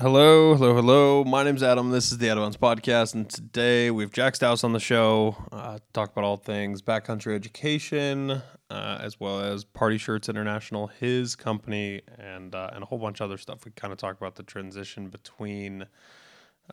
[0.00, 1.22] Hello, hello, hello.
[1.22, 1.90] My name's Adam.
[1.90, 5.36] This is the Adams Podcast, and today we have Jack Stauss on the show.
[5.52, 11.36] Uh, talk about all things backcountry education, uh, as well as Party Shirts International, his
[11.36, 13.64] company, and uh, and a whole bunch of other stuff.
[13.64, 15.86] We kind of talk about the transition between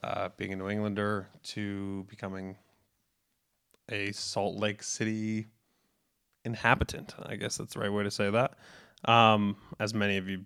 [0.03, 2.57] uh, being a New Englander to becoming
[3.87, 5.45] a Salt Lake City
[6.43, 7.13] inhabitant.
[7.21, 8.55] I guess that's the right way to say that.
[9.05, 10.45] Um, as many of you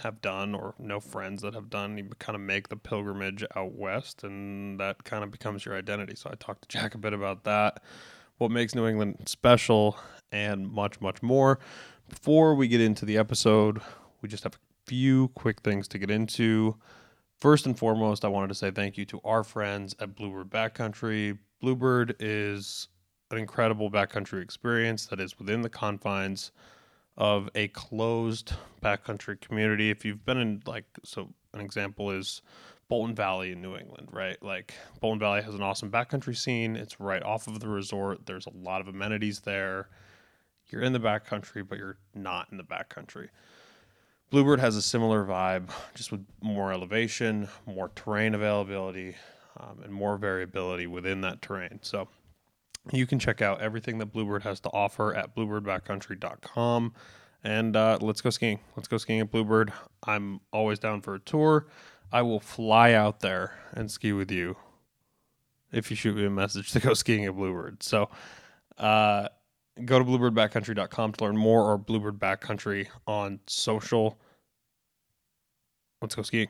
[0.00, 3.72] have done or know friends that have done, you kind of make the pilgrimage out
[3.72, 6.14] west, and that kind of becomes your identity.
[6.14, 7.82] So I talked to Jack a bit about that,
[8.38, 9.98] what makes New England special,
[10.32, 11.58] and much, much more.
[12.08, 13.80] Before we get into the episode,
[14.22, 16.76] we just have a few quick things to get into.
[17.38, 21.38] First and foremost, I wanted to say thank you to our friends at Bluebird Backcountry.
[21.60, 22.88] Bluebird is
[23.30, 26.52] an incredible backcountry experience that is within the confines
[27.18, 29.90] of a closed backcountry community.
[29.90, 32.40] If you've been in like so an example is
[32.88, 34.42] Bolton Valley in New England, right?
[34.42, 36.76] Like Bolton Valley has an awesome backcountry scene.
[36.76, 38.24] It's right off of the resort.
[38.24, 39.88] There's a lot of amenities there.
[40.70, 43.28] You're in the backcountry, but you're not in the backcountry.
[44.30, 49.16] Bluebird has a similar vibe, just with more elevation, more terrain availability,
[49.58, 51.78] um, and more variability within that terrain.
[51.82, 52.08] So
[52.92, 56.94] you can check out everything that Bluebird has to offer at bluebirdbackcountry.com.
[57.44, 58.58] And uh, let's go skiing.
[58.76, 59.72] Let's go skiing at Bluebird.
[60.04, 61.66] I'm always down for a tour.
[62.10, 64.56] I will fly out there and ski with you
[65.70, 67.82] if you shoot me a message to go skiing at Bluebird.
[67.82, 68.10] So
[68.78, 69.28] uh,
[69.84, 74.18] go to bluebirdbackcountry.com to learn more or Bluebird Backcountry on social.
[76.00, 76.48] Let's go skiing.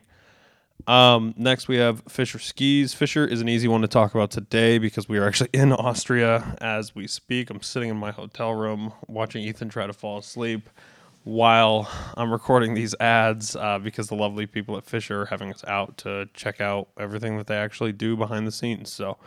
[0.87, 2.93] Um, next, we have Fischer Skis.
[2.93, 6.55] Fischer is an easy one to talk about today because we are actually in Austria
[6.61, 7.49] as we speak.
[7.49, 10.69] I'm sitting in my hotel room watching Ethan try to fall asleep
[11.25, 15.63] while I'm recording these ads uh, because the lovely people at Fischer are having us
[15.65, 18.91] out to check out everything that they actually do behind the scenes.
[18.91, 19.17] So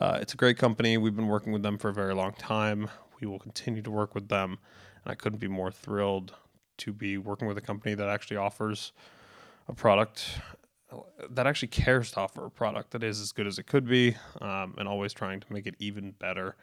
[0.00, 0.98] uh, it's a great company.
[0.98, 2.90] We've been working with them for a very long time.
[3.20, 4.58] We will continue to work with them.
[5.04, 6.34] And I couldn't be more thrilled
[6.78, 8.92] to be working with a company that actually offers
[9.68, 10.28] a product
[11.30, 14.16] that actually cares to offer a product that is as good as it could be
[14.40, 16.56] um, and always trying to make it even better.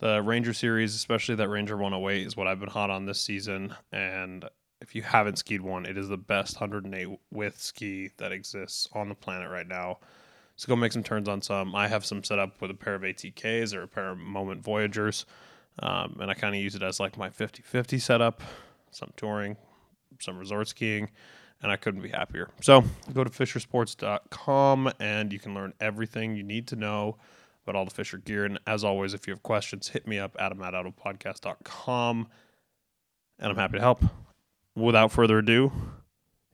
[0.00, 3.74] The Ranger series, especially that Ranger 108, is what I've been hot on this season.
[3.92, 4.44] And
[4.80, 9.08] if you haven't skied one, it is the best 108 width ski that exists on
[9.08, 9.98] the planet right now.
[10.56, 11.74] So go make some turns on some.
[11.74, 14.62] I have some set up with a pair of ATKs or a pair of Moment
[14.62, 15.26] Voyagers.
[15.80, 18.42] Um, and I kind of use it as like my 50 50 setup,
[18.90, 19.56] some touring,
[20.20, 21.10] some resort skiing
[21.62, 22.48] and I couldn't be happier.
[22.60, 27.16] So go to fischersports.com and you can learn everything you need to know
[27.64, 28.44] about all the Fischer gear.
[28.44, 32.28] And as always, if you have questions, hit me up, adam at autopodcast.com,
[33.38, 34.02] and I'm happy to help.
[34.76, 35.72] Without further ado,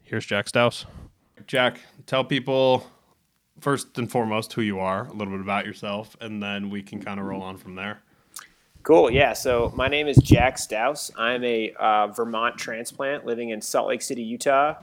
[0.03, 0.84] here's Jack Stauss.
[1.47, 2.87] Jack, tell people
[3.60, 7.03] first and foremost who you are, a little bit about yourself, and then we can
[7.03, 8.00] kind of roll on from there.
[8.83, 9.10] Cool.
[9.10, 9.34] Yeah.
[9.34, 11.10] So my name is Jack Stauss.
[11.19, 14.77] I'm a uh, Vermont transplant living in Salt Lake City, Utah.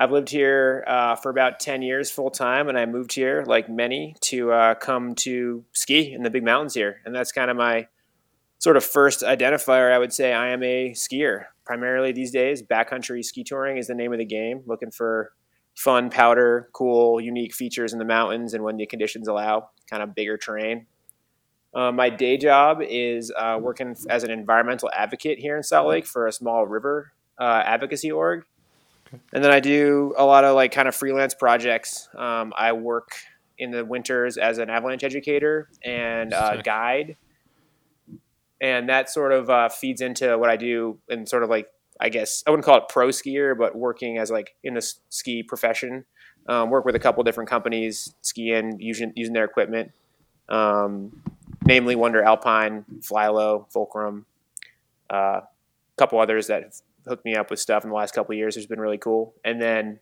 [0.00, 3.68] I've lived here uh, for about 10 years full time, and I moved here, like
[3.68, 7.00] many, to uh, come to ski in the big mountains here.
[7.04, 7.88] And that's kind of my
[8.58, 9.92] sort of first identifier.
[9.92, 11.46] I would say I am a skier.
[11.64, 15.32] Primarily these days, backcountry ski touring is the name of the game, looking for
[15.74, 20.14] fun, powder, cool, unique features in the mountains and when the conditions allow, kind of
[20.14, 20.86] bigger terrain.
[21.74, 26.06] Uh, my day job is uh, working as an environmental advocate here in Salt Lake
[26.06, 28.44] for a small river uh, advocacy org.
[29.32, 32.08] And then I do a lot of like kind of freelance projects.
[32.16, 33.12] Um, I work
[33.58, 37.16] in the winters as an avalanche educator and uh, guide,
[38.60, 41.68] and that sort of uh, feeds into what I do in sort of like
[42.00, 45.42] I guess I wouldn't call it pro skier, but working as like in the ski
[45.42, 46.04] profession.
[46.48, 49.92] Um, work with a couple different companies skiing using using their equipment,
[50.48, 51.22] um,
[51.66, 54.24] namely Wonder Alpine, Flylow, Fulcrum,
[55.10, 55.40] a uh,
[55.98, 56.62] couple others that
[57.08, 59.34] hooked me up with stuff in the last couple years, which has been really cool.
[59.44, 60.00] And then,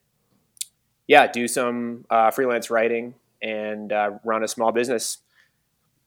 [1.07, 5.19] yeah, do some uh, freelance writing and uh, run a small business.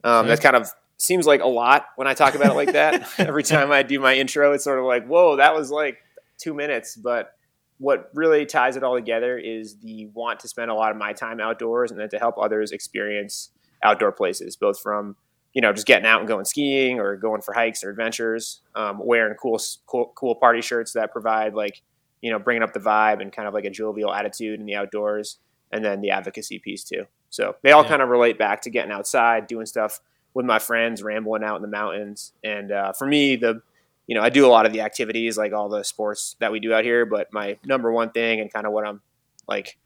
[0.03, 3.09] Um, that kind of seems like a lot when I talk about it like that.
[3.19, 5.97] Every time I do my intro, it's sort of like, whoa, that was like
[6.37, 6.95] two minutes.
[6.95, 7.33] But
[7.79, 11.13] what really ties it all together is the want to spend a lot of my
[11.13, 13.49] time outdoors and then to help others experience
[13.81, 15.15] outdoor places, both from
[15.53, 18.99] you know, just getting out and going skiing or going for hikes or adventures, um,
[19.03, 21.81] wearing cool, cool, cool party shirts that provide like,
[22.21, 24.75] you know, bringing up the vibe and kind of like a jovial attitude in the
[24.75, 25.39] outdoors,
[25.71, 27.05] and then the advocacy piece too.
[27.29, 27.89] So they all yeah.
[27.89, 29.99] kind of relate back to getting outside, doing stuff
[30.33, 32.33] with my friends, rambling out in the mountains.
[32.43, 33.61] And uh, for me, the
[34.07, 36.59] you know, I do a lot of the activities like all the sports that we
[36.59, 39.01] do out here, but my number one thing and kind of what I'm
[39.47, 39.77] like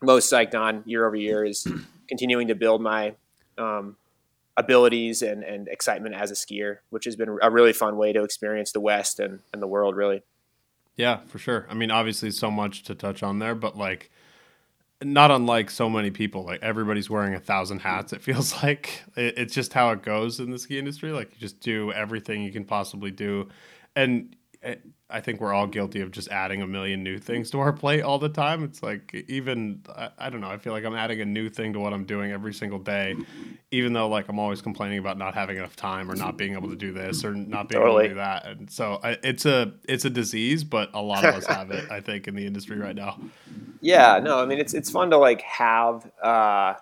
[0.00, 1.66] most psyched on year over year is
[2.08, 3.14] continuing to build my
[3.58, 3.96] um,
[4.58, 8.24] abilities and, and excitement as a skier, which has been a really fun way to
[8.24, 10.22] experience the West and, and the world, really.
[10.96, 11.66] Yeah, for sure.
[11.70, 14.10] I mean, obviously, so much to touch on there, but like,
[15.00, 18.12] not unlike so many people, like everybody's wearing a thousand hats.
[18.12, 21.12] It feels like it's just how it goes in the ski industry.
[21.12, 23.48] Like, you just do everything you can possibly do,
[23.94, 24.34] and
[25.10, 28.02] I think we're all guilty of just adding a million new things to our plate
[28.02, 28.64] all the time.
[28.64, 30.50] It's like even I, I, don't know.
[30.50, 33.14] I feel like I'm adding a new thing to what I'm doing every single day,
[33.70, 36.68] even though like I'm always complaining about not having enough time or not being able
[36.70, 38.06] to do this or not being totally.
[38.06, 38.46] able to do that.
[38.46, 41.90] And so I, it's a it's a disease, but a lot of us have it.
[41.90, 43.18] I think in the industry right now.
[43.80, 46.10] Yeah, no, I mean it's it's fun to like have.
[46.22, 46.74] Uh,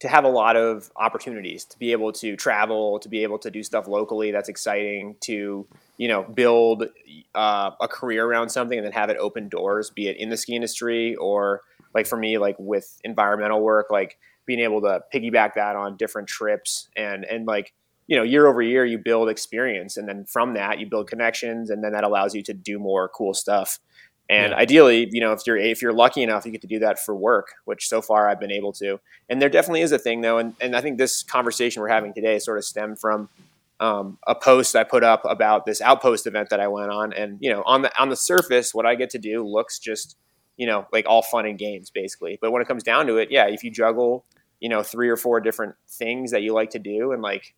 [0.00, 3.50] to have a lot of opportunities to be able to travel, to be able to
[3.50, 4.32] do stuff locally.
[4.32, 5.16] That's exciting.
[5.22, 6.84] To you know, build
[7.34, 10.36] uh, a career around something and then have it open doors, be it in the
[10.36, 11.62] ski industry or
[11.94, 16.28] like for me, like with environmental work, like being able to piggyback that on different
[16.28, 17.72] trips and and like
[18.06, 21.70] you know year over year you build experience and then from that you build connections
[21.70, 23.78] and then that allows you to do more cool stuff
[24.28, 24.58] and yeah.
[24.58, 27.14] ideally you know if you're if you're lucky enough you get to do that for
[27.14, 30.38] work which so far i've been able to and there definitely is a thing though
[30.38, 33.28] and, and i think this conversation we're having today sort of stemmed from
[33.80, 37.38] um, a post I put up about this outpost event that I went on, and
[37.40, 40.16] you know, on the on the surface, what I get to do looks just
[40.56, 42.38] you know like all fun and games basically.
[42.40, 44.24] But when it comes down to it, yeah, if you juggle
[44.60, 47.54] you know three or four different things that you like to do, and like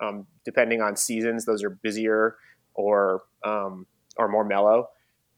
[0.00, 2.36] um, depending on seasons, those are busier
[2.74, 3.86] or um,
[4.16, 4.88] or more mellow.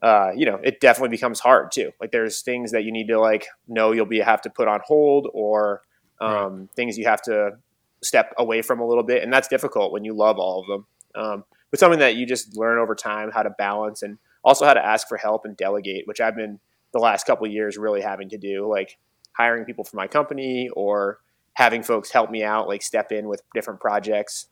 [0.02, 1.90] Uh, you know, it definitely becomes hard too.
[2.00, 4.80] Like there's things that you need to like know you'll be have to put on
[4.86, 5.82] hold, or
[6.20, 6.68] um, right.
[6.76, 7.58] things you have to
[8.02, 10.86] step away from a little bit, and that's difficult when you love all of them.
[11.14, 14.74] Um, but something that you just learn over time how to balance and also how
[14.74, 16.58] to ask for help and delegate, which I've been
[16.92, 18.98] the last couple years really having to do, like
[19.32, 21.18] hiring people for my company or
[21.54, 24.46] having folks help me out, like step in with different projects,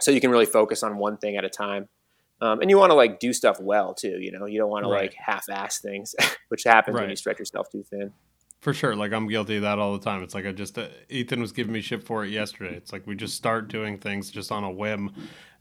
[0.00, 1.88] so you can really focus on one thing at a time.
[2.42, 4.18] Um, and you want to like do stuff well too.
[4.18, 4.90] You know, you don't want right.
[4.90, 6.14] to like half-ass things,
[6.48, 7.02] which happens right.
[7.02, 8.12] when you stretch yourself too thin.
[8.60, 8.94] For sure.
[8.94, 10.22] Like I'm guilty of that all the time.
[10.22, 12.74] It's like I just uh, Ethan was giving me shit for it yesterday.
[12.74, 15.12] It's like we just start doing things just on a whim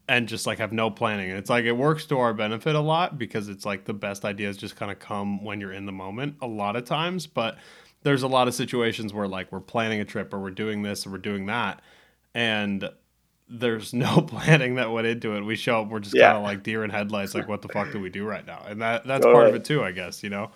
[0.09, 1.29] and just like have no planning.
[1.29, 4.25] And it's like it works to our benefit a lot because it's like the best
[4.25, 7.57] ideas just kind of come when you're in the moment a lot of times, but
[8.03, 11.05] there's a lot of situations where like we're planning a trip or we're doing this
[11.05, 11.81] or we're doing that
[12.33, 12.89] and
[13.47, 15.41] there's no planning that went into it.
[15.41, 16.27] We show up, we're just yeah.
[16.27, 18.63] kind of like deer in headlights like what the fuck do we do right now?
[18.67, 20.51] And that that's part of it too, I guess, you know.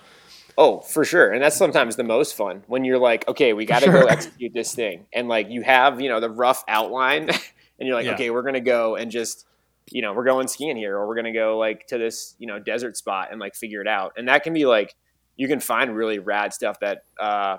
[0.56, 1.32] Oh, for sure.
[1.32, 4.02] And that's sometimes the most fun when you're like, okay, we got to sure.
[4.02, 5.06] go execute this thing.
[5.12, 7.28] And like you have, you know, the rough outline
[7.78, 8.14] and you're like, yeah.
[8.14, 9.46] okay, we're going to go and just,
[9.90, 12.46] you know, we're going skiing here or we're going to go like to this, you
[12.46, 14.12] know, desert spot and like figure it out.
[14.16, 14.94] And that can be like,
[15.36, 17.58] you can find really rad stuff that uh,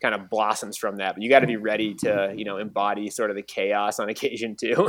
[0.00, 1.14] kind of blossoms from that.
[1.14, 4.08] But you got to be ready to, you know, embody sort of the chaos on
[4.10, 4.88] occasion too.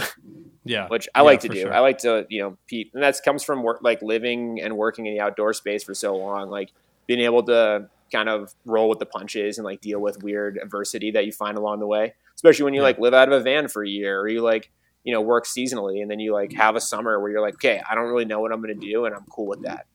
[0.63, 0.87] Yeah.
[0.87, 1.61] Which I yeah, like to do.
[1.61, 1.73] Sure.
[1.73, 5.05] I like to, you know, Pete, and that comes from work, like living and working
[5.05, 6.49] in the outdoor space for so long.
[6.49, 6.71] Like,
[7.07, 11.11] being able to kind of roll with the punches and like deal with weird adversity
[11.11, 12.13] that you find along the way.
[12.35, 12.87] Especially when you yeah.
[12.87, 14.71] like live out of a van for a year or you like,
[15.03, 17.81] you know, work seasonally and then you like have a summer where you're like, okay,
[17.89, 19.87] I don't really know what I'm going to do and I'm cool with that.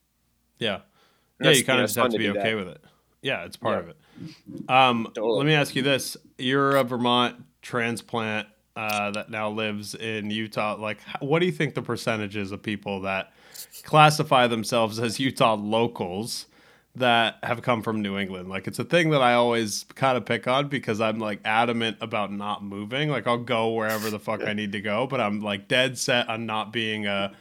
[0.59, 0.79] Yeah.
[1.41, 2.55] yeah, you kind you know, of just have to be okay that.
[2.55, 2.83] with it.
[3.21, 3.79] Yeah, it's part yeah.
[3.79, 4.69] of it.
[4.69, 5.37] Um, totally.
[5.37, 10.77] Let me ask you this: You're a Vermont transplant uh, that now lives in Utah.
[10.79, 13.33] Like, what do you think the percentages of people that
[13.83, 16.45] classify themselves as Utah locals
[16.99, 18.49] that have come from New England.
[18.49, 21.97] Like it's a thing that I always kind of pick on because I'm like adamant
[22.01, 23.09] about not moving.
[23.09, 26.29] Like I'll go wherever the fuck I need to go, but I'm like dead set
[26.29, 27.33] on not being a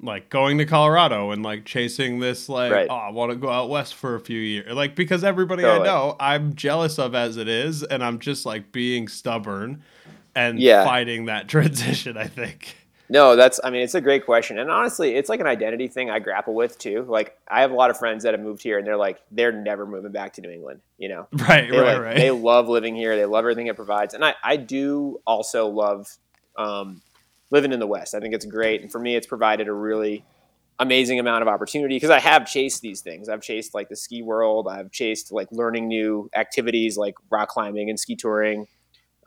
[0.00, 2.88] like going to Colorado and like chasing this like right.
[2.90, 4.72] oh I want to go out west for a few years.
[4.74, 5.88] Like because everybody totally.
[5.88, 9.82] I know I'm jealous of as it is and I'm just like being stubborn
[10.34, 10.84] and yeah.
[10.84, 12.76] fighting that transition, I think.
[13.08, 14.58] No, that's I mean it's a great question.
[14.58, 17.04] And honestly, it's like an identity thing I grapple with too.
[17.08, 19.52] Like I have a lot of friends that have moved here and they're like they're
[19.52, 21.28] never moving back to New England, you know.
[21.48, 22.16] Right, they right, like, right.
[22.16, 23.16] They love living here.
[23.16, 24.14] They love everything it provides.
[24.14, 26.08] And I I do also love
[26.56, 27.02] um,
[27.50, 28.14] living in the West.
[28.14, 30.24] I think it's great and for me it's provided a really
[30.78, 33.28] amazing amount of opportunity because I have chased these things.
[33.28, 34.66] I've chased like the ski world.
[34.68, 38.66] I've chased like learning new activities like rock climbing and ski touring.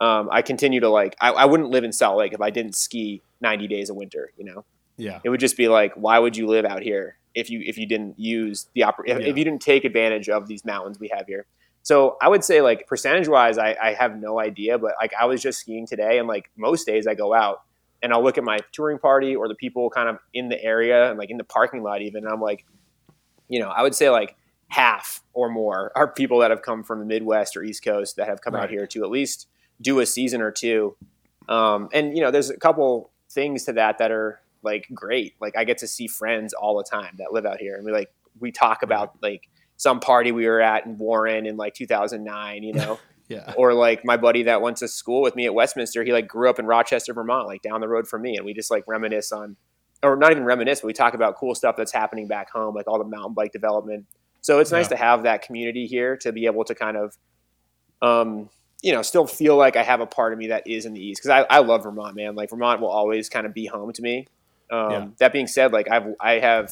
[0.00, 2.74] Um, I continue to like I, I wouldn't live in Salt Lake if I didn't
[2.76, 4.64] ski 90 days of winter, you know?
[4.96, 5.20] Yeah.
[5.24, 7.86] It would just be like, why would you live out here if you, if you
[7.86, 9.26] didn't use the, oper- if, yeah.
[9.26, 11.46] if you didn't take advantage of these mountains we have here?
[11.82, 15.24] So I would say like percentage wise, I, I have no idea, but like I
[15.26, 17.62] was just skiing today and like most days I go out
[18.02, 21.08] and I'll look at my touring party or the people kind of in the area
[21.10, 22.24] and like in the parking lot even.
[22.24, 22.64] And I'm like,
[23.48, 24.36] you know, I would say like
[24.68, 28.28] half or more are people that have come from the Midwest or East Coast that
[28.28, 28.64] have come Right.
[28.64, 29.46] out here to at least
[29.80, 30.96] do a season or two.
[31.48, 35.34] Um, and you know, there's a couple things to that that are like great.
[35.40, 37.92] Like I get to see friends all the time that live out here, and we
[37.92, 42.62] like we talk about like some party we were at in Warren in like 2009,
[42.64, 43.52] you know, Yeah.
[43.56, 46.02] or like my buddy that went to school with me at Westminster.
[46.02, 48.54] He like grew up in Rochester, Vermont, like down the road from me, and we
[48.54, 49.56] just like reminisce on,
[50.02, 52.88] or not even reminisce, but we talk about cool stuff that's happening back home, like
[52.88, 54.06] all the mountain bike development.
[54.40, 54.96] So it's nice Yeah.
[54.96, 57.16] to have that community here to be able to kind of,
[58.02, 58.48] um,
[58.82, 61.00] you know, still feel like I have a part of me that is in the
[61.00, 62.34] East because I, I love Vermont, man.
[62.36, 64.26] Like Vermont will always kind of be home to me.
[64.72, 65.06] Um, Yeah.
[65.20, 66.70] That being said, like I've I have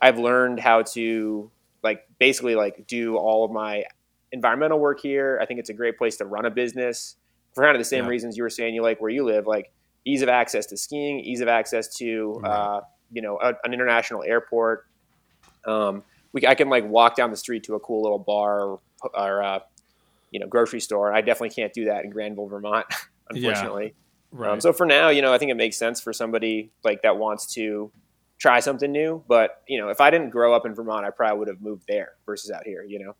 [0.00, 1.50] I've learned how to
[1.82, 3.84] like basically like do all of my
[4.32, 5.38] environmental work here.
[5.40, 7.16] I think it's a great place to run a business
[7.54, 8.10] for kind of the same Yeah.
[8.10, 9.72] reasons you were saying you like where you live, like
[10.04, 12.50] ease of access to skiing, ease of access to Right.
[12.50, 14.84] uh, you know a, an international airport.
[15.66, 16.02] Um,
[16.34, 18.80] we I can like walk down the street to a cool little bar or,
[19.14, 19.58] or uh,
[20.32, 21.12] you know grocery store.
[21.14, 22.86] I definitely can't do that in Granville, Vermont,
[23.32, 23.50] Yeah.
[23.50, 23.94] unfortunately.
[24.32, 24.50] Right.
[24.50, 27.18] Um, so for now, you know, I think it makes sense for somebody like that
[27.18, 27.92] wants to
[28.38, 29.22] try something new.
[29.28, 31.84] But you know, if I didn't grow up in Vermont, I probably would have moved
[31.86, 32.82] there versus out here.
[32.82, 33.16] You know,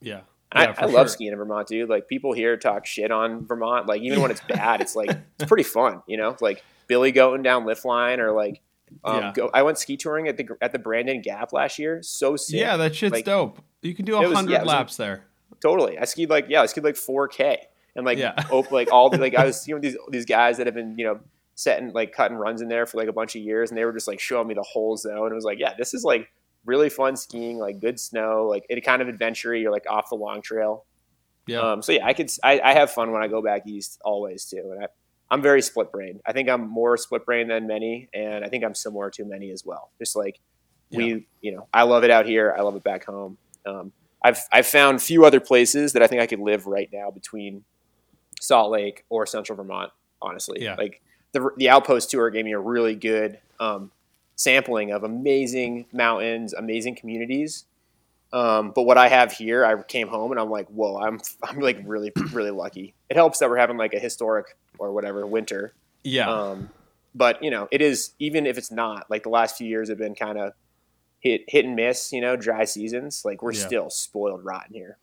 [0.00, 0.20] yeah.
[0.52, 1.08] I, Yeah, for I love sure.
[1.08, 1.88] skiing in Vermont, dude.
[1.90, 3.86] Like people here talk shit on Vermont.
[3.86, 6.02] Like even when it's bad, it's like it's pretty fun.
[6.06, 8.60] You know, like Billy going down lift line or like.
[9.02, 9.32] Um, Yeah.
[9.34, 12.00] go, I went ski touring at the at the Brandon Gap last year.
[12.02, 12.60] So sick.
[12.60, 13.60] Yeah, that shit's Like, dope.
[13.82, 15.24] You can do a hundred yeah, it was a- laps there.
[15.62, 15.98] Totally.
[15.98, 17.56] I skied like yeah, I skied like 4K
[17.96, 18.34] and like Yeah.
[18.50, 20.98] op- like all the like I was you know these these guys that have been
[20.98, 21.20] you know
[21.54, 23.92] setting like cutting runs in there for like a bunch of years, and they were
[23.92, 25.30] just like showing me the whole zone.
[25.30, 26.28] It was like yeah, this is like
[26.66, 29.54] really fun skiing, like good snow, like it kind of adventure.
[29.54, 30.84] You're like off the long trail.
[31.46, 31.60] Yeah.
[31.60, 34.46] Um, so yeah, I could I, I have fun when I go back east always
[34.46, 34.88] too, and I,
[35.30, 36.20] I'm very split brain.
[36.26, 39.50] I think I'm more split brain than many, and I think I'm similar to many
[39.50, 39.90] as well.
[39.98, 40.40] Just like
[40.90, 42.54] we, you know, I love it out here.
[42.56, 43.36] I love it back home.
[43.66, 43.92] Um,
[44.24, 47.62] I've I've found few other places that I think I could live right now between
[48.40, 49.92] Salt Lake or Central Vermont.
[50.22, 50.74] Honestly, Yeah.
[50.76, 51.02] like
[51.32, 53.90] the the Outpost tour gave me a really good um,
[54.36, 57.64] sampling of amazing mountains, amazing communities.
[58.32, 61.60] Um, but what I have here, I came home and I'm like, whoa, I'm I'm
[61.60, 62.94] like really really lucky.
[63.10, 65.74] It helps that we're having like a historic or whatever winter.
[66.02, 66.28] yeah.
[66.30, 66.70] Um,
[67.14, 69.98] but you know, it is even if it's not like the last few years have
[69.98, 70.52] been kind of
[71.24, 72.12] hit hit and miss.
[72.12, 73.22] You know, dry seasons.
[73.24, 73.66] Like we're Yeah.
[73.66, 74.98] still spoiled rotten here.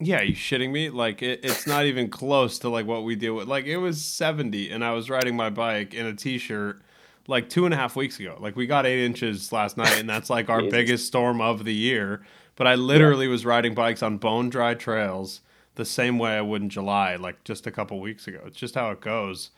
[0.00, 0.88] Yeah, you shitting me?
[0.88, 3.46] Like it, it's not even close to like what we deal with.
[3.46, 6.80] Like it was seventy, and I was riding my bike in a t-shirt
[7.28, 8.36] like two and a half weeks ago.
[8.40, 11.74] Like we got eight inches last night, and that's like our biggest storm of the
[11.74, 12.22] year.
[12.56, 15.40] But I literally was riding bikes on bone dry trails
[15.76, 18.40] the same way I would in July, like just a couple weeks ago.
[18.46, 19.50] It's just how it goes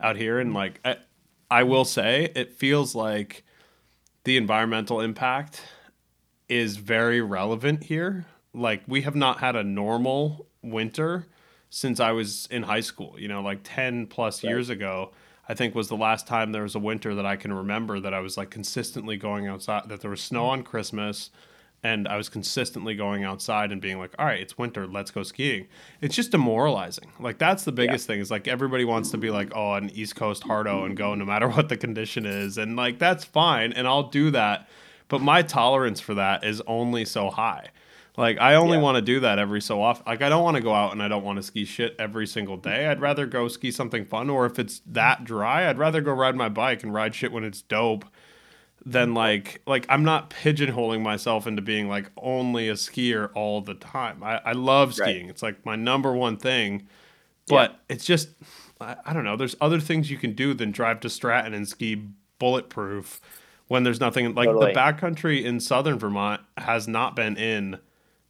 [0.00, 0.54] out here, and mm.
[0.54, 0.96] like I,
[1.50, 3.44] I will say, it feels like
[4.26, 5.62] the environmental impact
[6.48, 8.26] is very relevant here.
[8.52, 11.26] Like we have not had a normal winter
[11.70, 13.14] since I was in high school.
[13.16, 14.50] You know, like 10 plus Right.
[14.50, 15.12] years ago,
[15.48, 18.12] I think was the last time there was a winter that I can remember that
[18.12, 20.50] I was like consistently going outside that there was snow mm.
[20.50, 21.30] on Christmas
[21.86, 25.22] and I was consistently going outside and being like, "All right, it's winter, let's go
[25.22, 25.66] skiing."
[26.00, 27.08] It's just demoralizing.
[27.20, 30.16] Like that's the biggest thing is like everybody wants to be like, "Oh, an East
[30.16, 33.86] Coast hardo and go no matter what the condition is." And like that's fine and
[33.86, 34.68] I'll do that.
[35.08, 37.68] But my tolerance for that is only so high.
[38.16, 38.82] Like I only Yeah.
[38.82, 40.04] want to do that every so often.
[40.06, 42.26] Like I don't want to go out and I don't want to ski shit every
[42.26, 42.88] single day.
[42.88, 46.34] I'd rather go ski something fun or if it's that dry, I'd rather go ride
[46.34, 48.04] my bike and ride shit when it's dope
[48.88, 53.74] than like like I'm not pigeonholing myself into being like only a skier all the
[53.74, 54.22] time.
[54.22, 55.08] I, I love Right.
[55.10, 55.28] skiing.
[55.28, 56.86] It's like my number one thing.
[57.48, 58.28] But it's just
[58.80, 59.36] I, I don't know.
[59.36, 62.06] There's other things you can do than drive to Stratton and ski
[62.38, 63.20] bulletproof
[63.66, 64.72] when there's nothing like Totally.
[64.72, 67.78] the backcountry in southern Vermont has not been in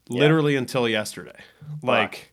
[0.09, 1.39] literally until yesterday.
[1.83, 2.33] Like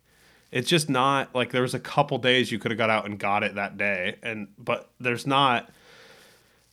[0.51, 3.19] it's just not like there was a couple days you could have got out and
[3.19, 5.69] got it that day and but there's not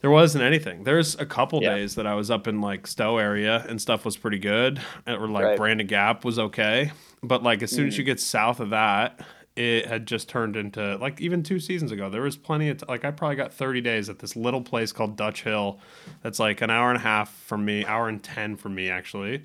[0.00, 0.84] there wasn't anything.
[0.84, 1.74] There's a couple Yeah.
[1.76, 4.80] days that I was up in like Stowe area and stuff was pretty good.
[5.06, 5.56] Or like Right.
[5.56, 6.92] Brandon Gap was okay.
[7.22, 7.88] But like as soon Mm.
[7.88, 9.20] as you get south of that,
[9.56, 12.08] it had just turned into like even two seasons ago.
[12.08, 14.90] There was plenty of t- like I probably got 30 days at this little place
[14.92, 15.78] called Dutch Hill.
[16.22, 19.44] That's like an hour and a half from me, hour and 10 from me actually.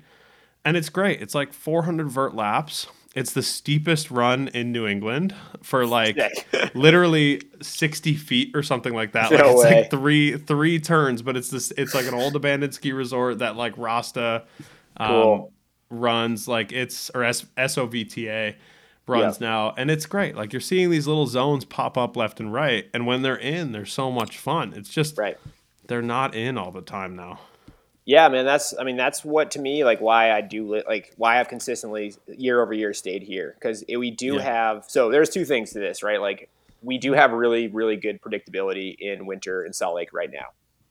[0.64, 1.20] And it's great.
[1.20, 2.86] It's like 400 vert laps.
[3.16, 6.16] It's the steepest run in New England for like
[6.74, 9.30] literally 60 feet or something like that.
[9.32, 9.80] No like it's way.
[9.80, 13.56] like three three turns, but it's this it's like an old abandoned ski resort that
[13.56, 14.44] like Rasta
[14.98, 15.52] um, Cool.
[15.90, 18.54] runs like it's or S- SOVTA
[19.08, 20.36] runs now and it's great.
[20.36, 23.72] Like you're seeing these little zones pop up left and right and when they're in,
[23.72, 24.74] they're so much fun.
[24.76, 25.38] It's just Right.
[25.88, 27.40] they're not in all the time now.
[28.08, 31.12] Yeah, man, that's I mean that's what to me like why I do li- like
[31.16, 34.42] why I've consistently year over year stayed here because we do Yeah.
[34.42, 36.48] have so there's two things to this right like
[36.82, 40.46] we do have really really good predictability in winter in Salt Lake right now.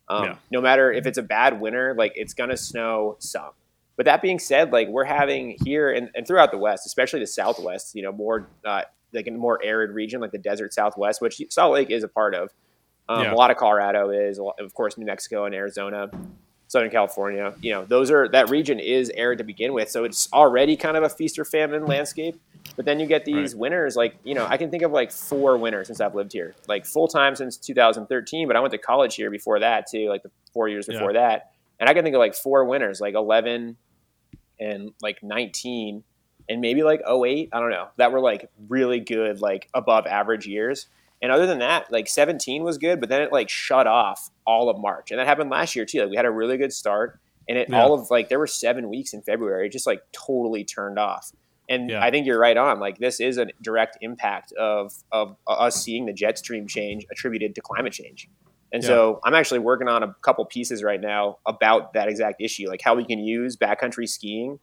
[0.09, 0.35] Um, Yeah.
[0.51, 3.51] No matter if it's a bad winter, like it's gonna snow some.
[3.95, 7.27] But that being said, like we're having here and, and throughout the West, especially the
[7.27, 8.81] Southwest, you know, more uh,
[9.13, 12.09] like in a more arid region like the desert Southwest, which Salt Lake is a
[12.09, 12.49] part of.
[13.07, 13.33] Um, Yeah.
[13.33, 16.09] A lot of Colorado is, of course, New Mexico and Arizona.
[16.75, 20.27] Southern California, you know, those are that region is arid to begin with, so it's
[20.33, 22.35] already kind of a feast or famine landscape.
[22.75, 23.59] But then you get these Right.
[23.61, 26.53] winters, like you know, I can think of like four winters since I've lived here,
[26.67, 28.47] like full time since 2013.
[28.47, 31.51] But I went to college here before that too, like the four years before that,
[31.79, 33.77] and I can think of like four winters, like 11
[34.59, 36.03] and like 19
[36.49, 40.47] and maybe like 08 i don't know that were like really good like above average
[40.47, 40.87] years
[41.25, 44.69] and other than that like 17 was good but then it like shut off all
[44.69, 47.19] of march and that happened last year too like we had a really good start
[47.49, 47.81] and it Yeah.
[47.81, 51.31] all of like there were seven weeks in february it just like totally turned off
[51.67, 52.03] and Yeah.
[52.05, 55.83] i think you're right on like this is a direct impact of of uh, us
[55.83, 58.29] seeing the jet stream change attributed to climate change
[58.71, 58.89] and Yeah.
[58.89, 62.81] so I'm actually working on a couple pieces right now about that exact issue, like
[62.83, 64.59] how we can use backcountry skiing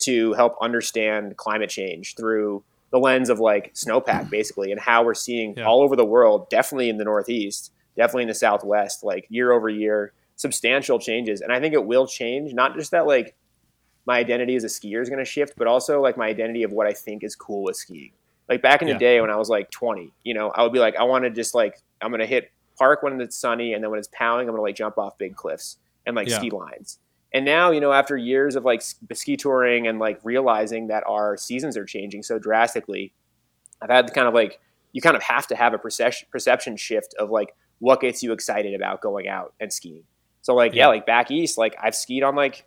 [0.00, 2.62] to help understand climate change through
[2.94, 5.64] the lens of like snowpack, basically, and how we're seeing Yeah.
[5.64, 9.68] all over the world, definitely in the Northeast, definitely in the Southwest, like year over
[9.68, 11.40] year, substantial changes.
[11.40, 13.34] And I think it will change, not just that like
[14.06, 16.70] my identity as a skier is going to shift, but also like my identity of
[16.70, 18.12] what I think is cool with skiing.
[18.48, 18.94] Like back in Yeah.
[18.94, 21.24] the day when I was like 20, you know, I would be like, I want
[21.24, 24.08] to just like, I'm going to hit park when it's sunny, and then when it's
[24.12, 26.38] pounding, I'm going to like jump off big cliffs and like Yeah.
[26.38, 27.00] ski lines.
[27.34, 31.36] And now, you know, after years of like ski touring and like realizing that our
[31.36, 33.12] seasons are changing so drastically,
[33.82, 34.60] I've had the kind of like,
[34.92, 38.32] you kind of have to have a perception perception shift of like what gets you
[38.32, 40.04] excited about going out and skiing.
[40.42, 40.88] So like, yeah, Yeah.
[40.88, 42.64] like back east, like I've skied on like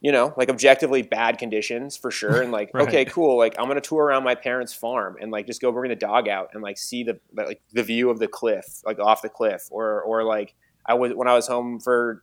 [0.00, 2.42] you know, like objectively bad conditions for sure.
[2.42, 2.86] And like, Right.
[2.88, 3.38] okay, cool.
[3.38, 6.28] Like I'm gonna tour around my parents' farm and like just go bring the dog
[6.28, 9.68] out and like see the like the view of the cliff, like off the cliff,
[9.70, 12.22] or or like I was when I was home for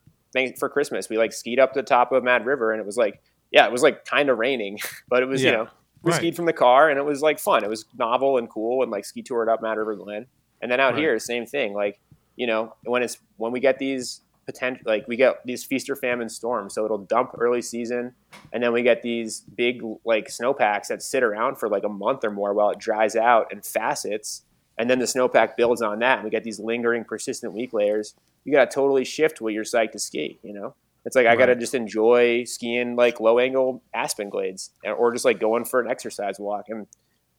[0.58, 3.22] for Christmas, we like skied up the top of Mad River and it was like,
[3.52, 4.78] yeah, it was like kind of raining,
[5.10, 5.68] but it was you know
[6.04, 6.18] we Right.
[6.18, 7.64] skied from the car and it was like fun.
[7.64, 10.26] It was novel and cool and like ski toured up Mad River Glen.
[10.62, 11.00] And then out Right.
[11.02, 11.74] here, same thing.
[11.74, 12.00] Like
[12.36, 15.96] you know when it's when we get these potential like we get these feast or
[15.96, 18.16] famine storms, so it'll dump early season,
[18.54, 22.24] and then we get these big like snowpacks that sit around for like a month
[22.24, 24.44] or more while it dries out and facets,
[24.82, 28.16] and then the snowpack builds on that, and we get these lingering, persistent weak layers.
[28.44, 30.40] You got to totally shift what you're psyched to ski.
[30.42, 30.74] You know,
[31.06, 35.24] it's like I got to just enjoy skiing like low angle aspen glades, or just
[35.24, 36.88] like going for an exercise walk, and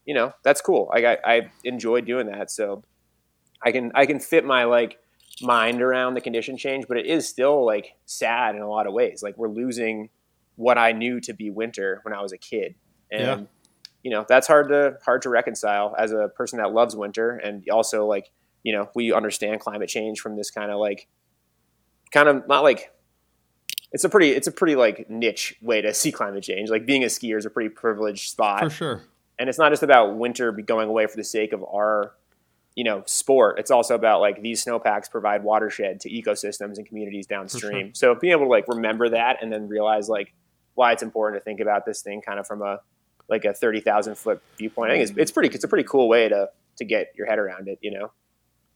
[0.07, 0.89] you know that's cool.
[0.95, 2.85] Like I, I enjoy doing that, so
[3.61, 5.01] I can I can fit my like
[5.41, 8.93] mind around the condition change, but it is still like sad in a lot of
[8.93, 9.21] ways.
[9.21, 10.11] Like we're losing
[10.55, 12.77] what I knew to be winter when I was a kid,
[13.11, 13.47] and Yeah.
[14.03, 17.69] You know that's hard to hard to reconcile as a person that loves winter, and
[17.71, 18.31] also like
[18.63, 21.09] you know we understand climate change from this kind of like
[22.13, 22.93] kind of not like
[23.93, 26.71] it's a pretty it's a pretty like niche way to see climate change.
[26.71, 29.03] Like being a skier is a pretty privileged spot For sure.
[29.39, 32.13] and it's not just about winter going away for the sake of our
[32.75, 37.27] you know sport it's also about like these snowpacks provide watershed to ecosystems and communities
[37.27, 40.33] downstream so being able to like remember that and then realize like
[40.73, 42.79] why it's important to think about this thing kind of from a
[43.33, 45.23] like a 30,000 foot viewpoint i think it's, mm.
[45.23, 47.91] it's pretty it's a pretty cool way to to get your head around it you
[47.91, 48.13] know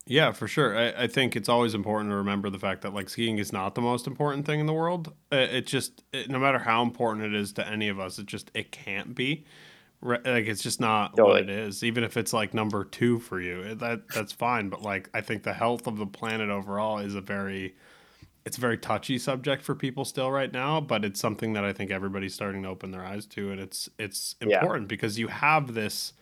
[0.09, 0.79] Yeah, for sure.
[0.79, 3.75] I, I think it's always important to remember the fact that like skiing is not
[3.75, 5.13] the most important thing in the world.
[5.33, 8.27] It, it just it, no matter how important it is to any of us, it
[8.27, 9.45] just it can't be.
[10.01, 11.41] Re- Like it's just not Totally.
[11.41, 11.83] what it is.
[11.83, 14.69] Even if it's like number two for you, that that's fine.
[14.69, 17.75] But like I think the health of the planet overall is a very
[18.47, 20.81] it's a very touchy subject for people still right now.
[20.81, 23.91] But it's something that I think everybody's starting to open their eyes to, and it's
[23.99, 24.57] it's Yeah.
[24.61, 26.13] important because you have this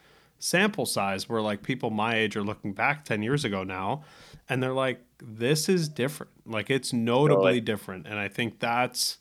[0.40, 4.02] sample size where like people my age are looking back 10 years ago now
[4.48, 7.60] and they're like this is different like it's notably Totally.
[7.60, 9.18] different and i think that's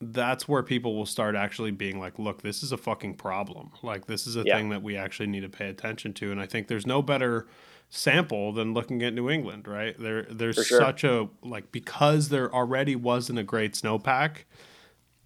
[0.00, 4.06] that's where people will start actually being like look this is a fucking problem like
[4.06, 4.56] this is a Yeah.
[4.56, 7.46] thing that we actually need to pay attention to and i think there's no better
[7.90, 10.78] sample than looking at new england right there there's sure.
[10.78, 14.44] such a like because there already wasn't a great snowpack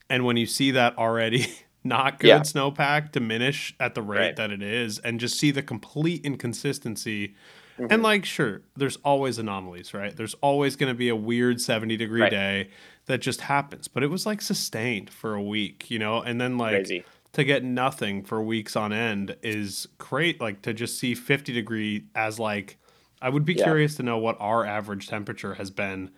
[0.08, 1.46] and when you see that already
[1.84, 2.40] not good Yeah.
[2.40, 4.36] snowpack diminish at the rate Right.
[4.36, 7.34] that it is and just see the complete inconsistency
[7.78, 7.86] Mm-hmm.
[7.90, 11.96] and like sure there's always anomalies right there's always going to be a weird 70
[11.96, 12.30] degree Right.
[12.30, 12.68] day
[13.06, 16.58] that just happens but it was like sustained for a week you know and then
[16.58, 17.02] like Crazy.
[17.32, 22.04] To get nothing for weeks on end is great like to just see 50 degree
[22.14, 22.76] as like
[23.20, 23.64] i would be Yeah.
[23.64, 26.10] curious to know what our average temperature has been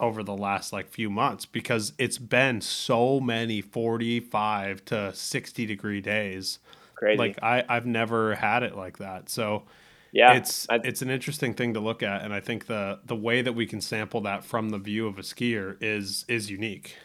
[0.00, 6.00] over the last like few months because it's been so many 45 to 60 degree
[6.00, 6.58] days.
[6.96, 7.18] Crazy.
[7.18, 9.28] Like I I've never had it like that.
[9.30, 9.62] So
[10.10, 13.14] yeah, it's I, it's an interesting thing to look at and I think the the
[13.14, 16.96] way that we can sample that from the view of a skier is is unique.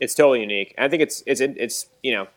[0.00, 0.74] It's totally unique.
[0.78, 2.28] I think it's it's it's you know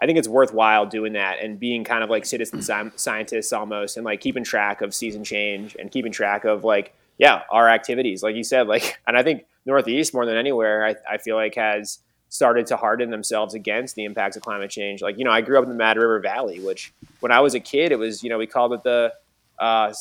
[0.00, 2.62] I think it's worthwhile doing that and being kind of like citizen
[2.96, 7.42] scientists almost and like keeping track of season change and keeping track of like yeah
[7.50, 11.18] our activities like you said like and I think Northeast more than anywhere I, I
[11.18, 11.98] feel like has
[12.30, 15.02] started to harden themselves against the impacts of climate change.
[15.02, 17.54] Like you know I grew up in the Mad River Valley which when I was
[17.54, 19.12] a kid it was you know we called it the
[19.58, 19.92] uh,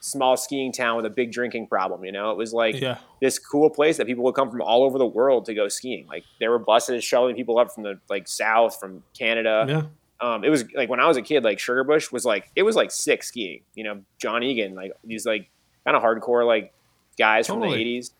[0.00, 2.04] small skiing town with a big drinking problem.
[2.04, 2.98] You know, it was like yeah.
[3.20, 6.06] this cool place that people would come from all over the world to go skiing.
[6.06, 9.66] Like there were buses shuttling people up from the like south, from Canada.
[9.68, 9.82] Yeah.
[10.20, 12.76] Um, it was like when I was a kid, like Sugarbush was like it was
[12.76, 13.62] like sick skiing.
[13.74, 15.48] You know, John Egan, like these like
[15.84, 16.72] kind of hardcore like
[17.18, 17.70] guys totally.
[17.70, 18.10] from the '80s.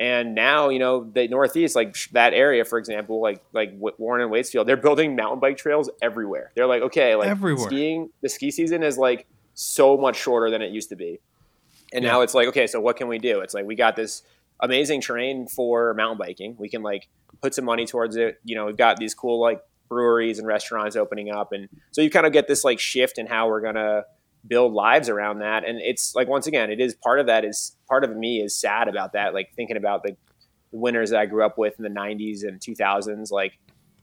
[0.00, 4.32] And now, you know, the Northeast, like that area, for example, like like Warren and
[4.32, 6.52] Waitsfield, they're building mountain bike trails everywhere.
[6.54, 7.66] They're like, okay, like everywhere.
[7.66, 9.26] skiing, the ski season is like
[9.58, 11.18] so much shorter than it used to be.
[11.92, 12.12] And yeah.
[12.12, 13.40] now it's like, okay, so what can we do?
[13.40, 14.22] It's like we got this
[14.60, 16.54] amazing terrain for mountain biking.
[16.58, 17.08] We can like
[17.42, 18.38] put some money towards it.
[18.44, 22.10] You know, we've got these cool like breweries and restaurants opening up, and so you
[22.10, 24.04] kind of get this like shift in how we're gonna
[24.46, 25.64] build lives around that.
[25.64, 28.54] And it's like once again, it is part of that is part of me is
[28.54, 29.34] sad about that.
[29.34, 30.16] Like thinking about the,
[30.70, 33.58] the winners that I grew up with in the '90s and 2000s, like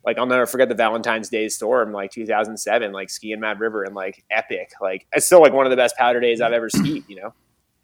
[0.06, 3.96] like I'll never forget the Valentine's Day storm, like 2007, like skiing Mad River and
[3.96, 4.72] like epic.
[4.80, 7.04] Like it's still like one of the best powder days I've ever skied.
[7.08, 7.34] You know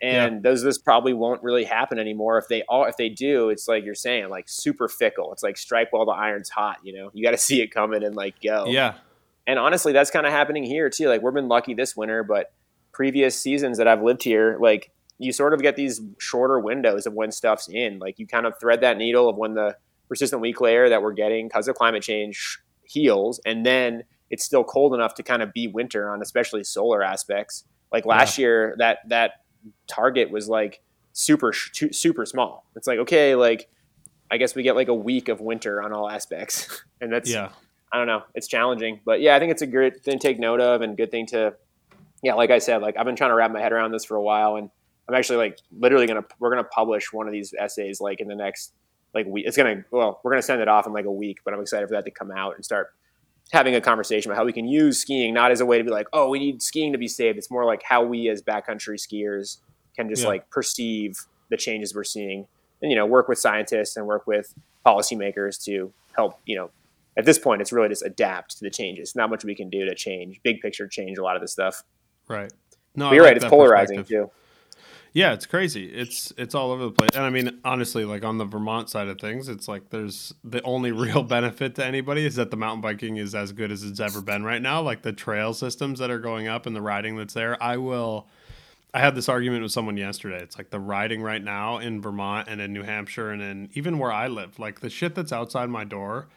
[0.02, 0.40] and yeah.
[0.42, 2.38] those this probably won't really happen anymore.
[2.40, 5.32] If they all if they do, it's like you're saying, like super fickle.
[5.32, 6.78] It's like strike while the iron's hot.
[6.84, 8.66] You know, you got to see it coming and like go.
[8.66, 8.96] Yeah.
[9.46, 11.08] And honestly, that's kind of happening here too.
[11.08, 12.52] Like we've been lucky this winter, but
[12.92, 17.14] previous seasons that I've lived here, like you sort of get these shorter windows of
[17.14, 18.00] when stuff's in.
[18.00, 19.78] Like you kind of thread that needle of when the
[20.12, 24.66] persistent weak layer that we're getting because of climate change heals, and then it's still
[24.66, 27.64] cold enough to kind of be winter on especially solar aspects.
[27.94, 28.42] Like last yeah.
[28.42, 29.32] year, that that
[29.88, 30.82] target was like
[31.14, 32.66] super super small.
[32.76, 33.70] It's like okay, like
[34.30, 37.48] I guess we get like a week of winter on all aspects, and that's yeah.
[37.94, 38.24] I don't know.
[38.36, 40.98] It's challenging, but yeah, I think it's a good thing to take note of and
[40.98, 41.54] good thing to,
[42.22, 44.18] yeah, like I said, like I've been trying to wrap my head around this for
[44.18, 44.70] a while, and
[45.08, 48.36] I'm actually like literally gonna we're gonna publish one of these essays like in the
[48.36, 48.74] next
[49.14, 51.54] like we It's gonna well, we're gonna send it off in like a week, but
[51.54, 52.94] I'm excited for that to come out and start
[53.52, 55.90] having a conversation about how we can use skiing not as a way to be
[55.90, 57.38] like, oh, we need skiing to be saved.
[57.38, 59.58] It's more like how we as backcountry skiers
[59.96, 60.30] can just yeah.
[60.30, 61.20] like perceive
[61.50, 62.48] the changes we're seeing
[62.82, 64.54] and you know work with scientists and work with
[64.86, 66.72] policymakers to help you know
[67.18, 69.16] at this point it's really just adapt to the changes.
[69.16, 71.84] Not much we can do to change big picture change a lot of this stuff.
[72.28, 72.52] Right.
[72.96, 74.32] No but you're like right it's polarizing too
[75.14, 75.86] yeah, it's crazy.
[75.86, 77.10] It's it's all over the place.
[77.14, 80.62] And I mean, honestly, like on the Vermont side of things, it's like there's the
[80.64, 84.00] only real benefit to anybody is that the mountain biking is as good as it's
[84.00, 84.82] ever been right now.
[84.82, 87.62] Like the trail systems that are going up and the riding that's there.
[87.62, 88.28] I will
[88.94, 90.42] I had this argument with someone yesterday.
[90.42, 94.00] It's like the riding right now in Vermont and in New Hampshire and in even
[94.00, 96.28] where I live, like the shit that's outside my door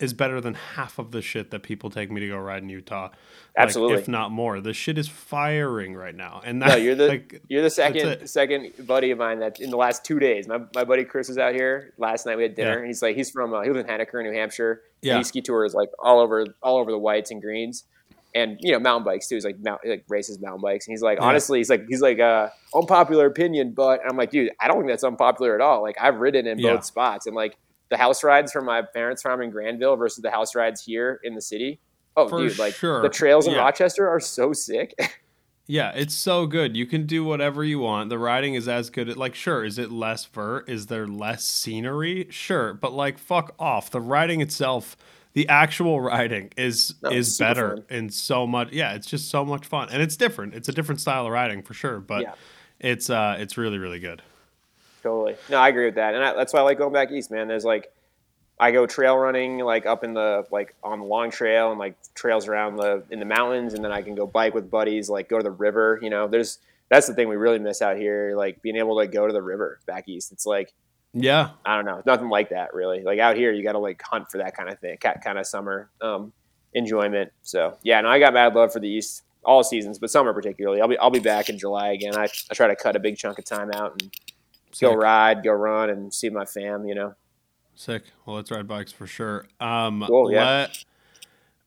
[0.00, 2.68] is better than half of the shit that people take me to go ride in
[2.68, 3.10] Utah.
[3.56, 4.60] Absolutely, like, if not more.
[4.60, 8.28] The shit is firing right now, and that, no, you're the like, you're the second
[8.28, 10.48] second buddy of mine that in the last two days.
[10.48, 12.36] My, my buddy Chris was out here last night.
[12.36, 12.78] We had dinner, yeah.
[12.78, 14.82] and he's like he's from uh, he lives in Henniker, New Hampshire.
[15.02, 17.84] Yeah, he ski tours like all over all over the whites and greens.
[18.36, 19.36] And you know mountain bikes too.
[19.36, 21.24] He's like mount, like races mountain bikes, and he's like yeah.
[21.24, 24.88] honestly, he's like he's like uh, unpopular opinion, but I'm like, dude, I don't think
[24.88, 25.82] that's unpopular at all.
[25.82, 27.56] Like I've ridden in both spots, and like
[27.90, 31.34] the house rides from my parents' farm in Granville versus the house rides here in
[31.34, 31.80] the city.
[32.16, 33.02] Oh, For dude, like sure.
[33.02, 33.60] the trails in yeah.
[33.60, 34.94] Rochester are so sick.
[35.66, 36.76] yeah, it's so good.
[36.76, 38.08] You can do whatever you want.
[38.08, 39.16] The riding is as good.
[39.16, 40.68] Like, sure, is it less vert?
[40.68, 42.28] Is there less scenery?
[42.30, 43.90] Sure, but like, fuck off.
[43.90, 44.96] The riding itself,
[45.32, 47.84] the actual riding is no, is better fun.
[47.90, 48.70] in so much.
[48.72, 50.54] Yeah, it's just so much fun, and it's different.
[50.54, 52.34] It's a different style of riding for sure, but yeah.
[52.78, 54.22] it's uh, it's really really good.
[55.04, 55.36] Totally.
[55.50, 57.46] No, I agree with that, and I, that's why I like going back east, man.
[57.46, 57.92] There's like,
[58.58, 61.94] I go trail running like up in the like on the long trail and like
[62.14, 65.28] trails around the in the mountains, and then I can go bike with buddies, like
[65.28, 65.98] go to the river.
[66.00, 69.06] You know, there's that's the thing we really miss out here, like being able to
[69.06, 70.32] go to the river back east.
[70.32, 70.72] It's like,
[71.12, 73.02] yeah, I don't know, nothing like that really.
[73.02, 75.46] Like out here, you got to like hunt for that kind of thing, kind of
[75.46, 76.32] summer um,
[76.72, 77.30] enjoyment.
[77.42, 80.80] So yeah, no, I got mad love for the east all seasons, but summer particularly.
[80.80, 82.16] I'll be I'll be back in July again.
[82.16, 84.10] I, I try to cut a big chunk of time out and
[84.74, 84.88] Sick.
[84.88, 86.84] go ride, go run, and see my fam.
[86.86, 87.14] You know.
[87.74, 88.04] Sick.
[88.24, 89.46] Well, let's ride bikes for sure.
[89.60, 90.44] Um, cool, yeah.
[90.44, 90.84] Let,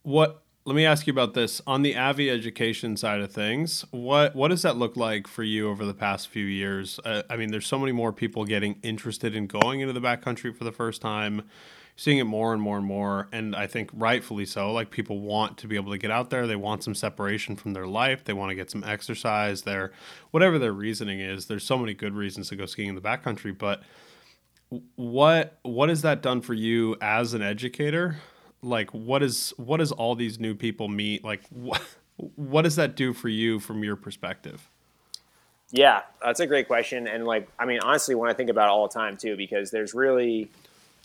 [0.03, 3.85] what let me ask you about this on the Avi education side of things.
[3.91, 6.99] What what does that look like for you over the past few years?
[7.05, 10.53] Uh, I mean, there's so many more people getting interested in going into the backcountry
[10.53, 11.43] for the first time,
[11.97, 14.71] seeing it more and more and more, and I think rightfully so.
[14.71, 17.73] Like people want to be able to get out there, they want some separation from
[17.73, 19.63] their life, they want to get some exercise.
[19.63, 19.91] Their
[20.31, 23.57] whatever their reasoning is, there's so many good reasons to go skiing in the backcountry,
[23.57, 23.83] but
[24.95, 28.17] what what has that done for you as an educator?
[28.61, 31.81] like what is what does all these new people meet like what
[32.35, 34.69] what does that do for you from your perspective
[35.71, 38.71] yeah that's a great question and like i mean honestly when i think about it
[38.71, 40.49] all the time too because there's really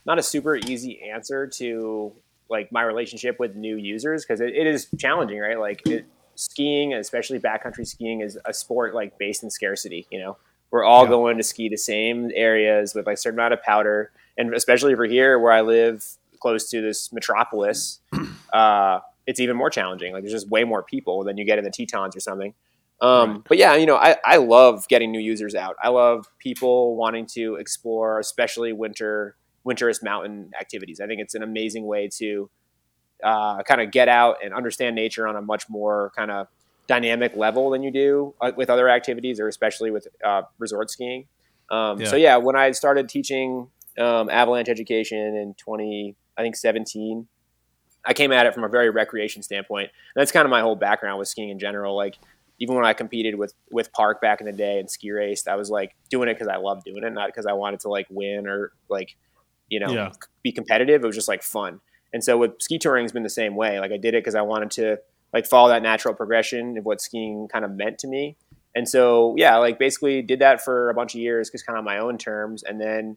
[0.05, 2.13] not a super easy answer to
[2.49, 6.95] like my relationship with new users because it, it is challenging right like it, skiing
[6.95, 10.37] especially backcountry skiing is a sport like based in scarcity you know
[10.71, 11.11] we're all yeah.
[11.11, 14.93] going to ski the same areas with like a certain amount of powder and especially
[14.93, 16.05] over here where i live
[16.43, 18.01] close to this metropolis,
[18.53, 20.13] uh, it's even more challenging.
[20.13, 22.53] Like there's just way more people than you get in the Tetons or something.
[23.01, 23.41] Um, right.
[23.49, 25.77] But yeah, you know, I, I love getting new users out.
[25.83, 31.01] I love people wanting to explore, especially winter winterous mountain activities.
[31.01, 32.51] I think it's an amazing way to
[33.23, 36.49] uh, kind of get out and understand nature on a much more kind of
[36.89, 41.27] dynamic level than you do uh, with other activities, or especially with uh, resort skiing.
[41.71, 42.09] Um, yeah.
[42.09, 47.27] So yeah, when I started teaching um, avalanche education in 20 I think 17.
[48.05, 49.91] I came at it from a very recreation standpoint.
[50.15, 51.97] And that's kind of my whole background with skiing in general.
[51.97, 52.19] Like
[52.59, 55.57] even when I competed with with Park back in the day and ski raced, I
[55.57, 58.07] was like doing it because I loved doing it, not because I wanted to like
[58.11, 59.17] win or like
[59.73, 60.11] you know yeah.
[60.43, 61.03] be competitive.
[61.03, 61.81] It was just like fun.
[62.13, 63.81] And so with ski touring has been the same way.
[63.81, 64.99] Like I did it because I wanted to
[65.33, 68.37] like follow that natural progression of what skiing kind of meant to me.
[68.77, 71.85] And so yeah, like basically did that for a bunch of years because kind of
[71.85, 73.17] my own terms, and then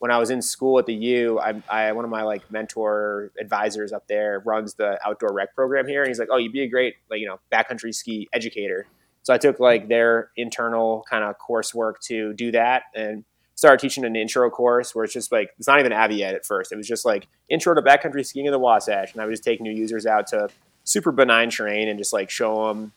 [0.00, 3.30] when I was in school at the U, I, I, one of my like mentor
[3.40, 6.62] advisors up there runs the outdoor rec program here, and he's like, "Oh, you'd be
[6.62, 8.86] a great like you know backcountry ski educator."
[9.22, 14.04] So I took like their internal kind of coursework to do that, and started teaching
[14.04, 16.72] an intro course where it's just like it's not even Avi yet at first.
[16.72, 19.44] It was just like intro to backcountry skiing in the Wasatch, and I would just
[19.44, 20.48] take new users out to
[20.84, 22.92] super benign terrain and just like show them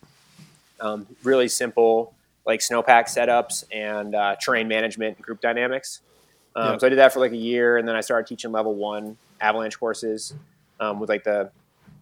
[0.80, 2.13] um, really simple
[2.46, 6.02] like snowpack setups and uh, terrain management, and group dynamics.
[6.56, 6.78] Um, yeah.
[6.78, 9.18] So I did that for like a year, and then I started teaching level one
[9.41, 10.34] avalanche courses
[10.80, 11.50] um, with like the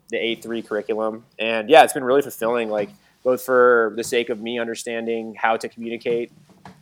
[0.09, 1.25] the A three curriculum.
[1.39, 2.69] And yeah, it's been really fulfilling.
[2.69, 2.89] Like
[3.23, 6.31] both for the sake of me understanding how to communicate,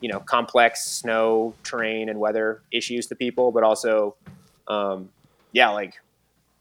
[0.01, 4.15] you know, complex snow terrain and weather issues to people, but also,
[4.67, 5.09] um,
[5.51, 5.95] yeah, like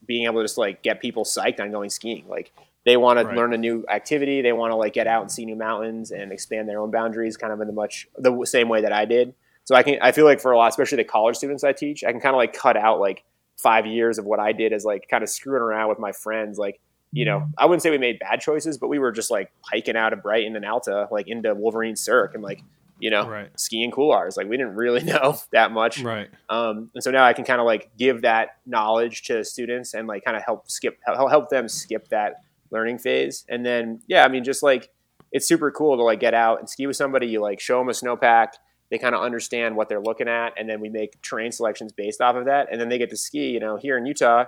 [0.07, 2.25] being able to just like get people psyched on going skiing.
[2.29, 2.53] Like
[2.85, 3.31] they want right.
[3.31, 6.11] to learn a new activity, they want to like get out and see new mountains
[6.11, 9.05] and expand their own boundaries, kind of in the much the same way that I
[9.05, 9.35] did.
[9.65, 12.03] So I can I feel like for a lot, especially the college students I teach,
[12.03, 13.25] I can kind of like cut out like
[13.57, 16.59] five years of what I did as like kind of screwing around with my friends.
[16.59, 16.81] Like,
[17.13, 19.97] you know, I wouldn't say we made bad choices, but we were just like hiking
[19.97, 22.63] out of Brighton and Alta, like into Wolverine Cirque and like,
[23.01, 23.51] you know, right.
[23.59, 24.37] skiing couloirs.
[24.37, 26.03] Like we didn't really know that much.
[26.03, 26.29] Right.
[26.49, 30.07] Um, and so now I can kind of like give that knowledge to students and
[30.07, 33.45] like kind of help skip, help them skip that learning phase.
[33.49, 34.91] And then, yeah, I mean, just like,
[35.33, 37.27] it's super cool to like get out and ski with somebody.
[37.27, 38.55] You like show them a snowpack
[38.91, 42.21] they kind of understand what they're looking at, and then we make terrain selections based
[42.21, 43.51] off of that, and then they get to ski.
[43.51, 44.47] You know, here in Utah,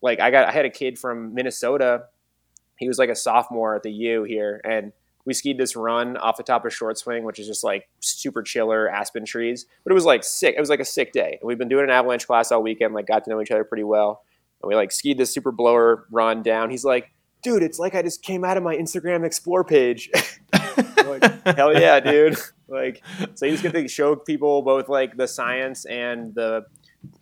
[0.00, 2.04] like I got, I had a kid from Minnesota.
[2.78, 4.92] He was like a sophomore at the U here, and
[5.30, 8.42] we skied this run off the top of Short Swing, which is just like super
[8.42, 9.64] chiller aspen trees.
[9.84, 10.56] But it was like sick.
[10.56, 11.38] It was like a sick day.
[11.40, 12.94] And we've been doing an avalanche class all weekend.
[12.94, 14.24] Like got to know each other pretty well.
[14.60, 16.68] And we like skied this super blower run down.
[16.68, 17.12] He's like,
[17.44, 20.10] dude, it's like I just came out of my Instagram Explore page.
[20.52, 22.36] like, hell yeah, dude.
[22.70, 23.02] Like,
[23.34, 26.66] so you just get to show people both like the science and the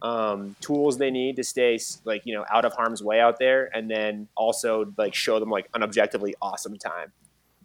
[0.03, 3.75] um, tools they need to stay like you know out of harm's way out there,
[3.75, 7.13] and then also like show them like an objectively awesome time.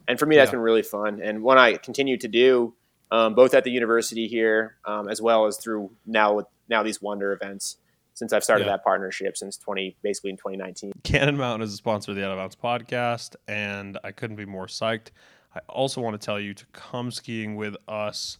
[0.08, 0.54] And for me, that's yeah.
[0.54, 1.22] been really fun.
[1.22, 2.74] And when I continue to do
[3.12, 7.02] um, both at the university here, um, as well as through now with now these
[7.02, 7.78] wonder events
[8.16, 8.74] since I've started yeah.
[8.74, 10.94] that partnership since 20, basically in 2019.
[11.04, 14.46] Cannon Mountain is a sponsor of the Out of Bounds podcast, and I couldn't be
[14.46, 15.08] more psyched.
[15.56, 18.38] I also want to tell you to come skiing with us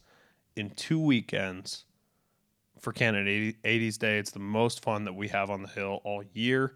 [0.56, 1.86] in two weekends
[2.80, 3.26] for Cannon
[3.64, 4.18] 80s Day.
[4.18, 6.74] It's the most fun that we have on the hill all year.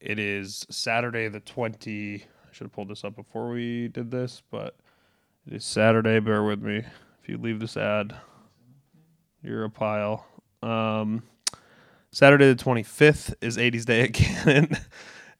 [0.00, 2.24] It is Saturday the 20.
[2.50, 4.76] I should have pulled this up before we did this, but
[5.46, 6.18] it is Saturday.
[6.20, 6.78] Bear with me.
[7.22, 8.16] If you leave this ad,
[9.42, 10.26] you're a pile.
[10.62, 11.22] Um,
[12.10, 14.76] Saturday the 25th is 80s Day at Cannon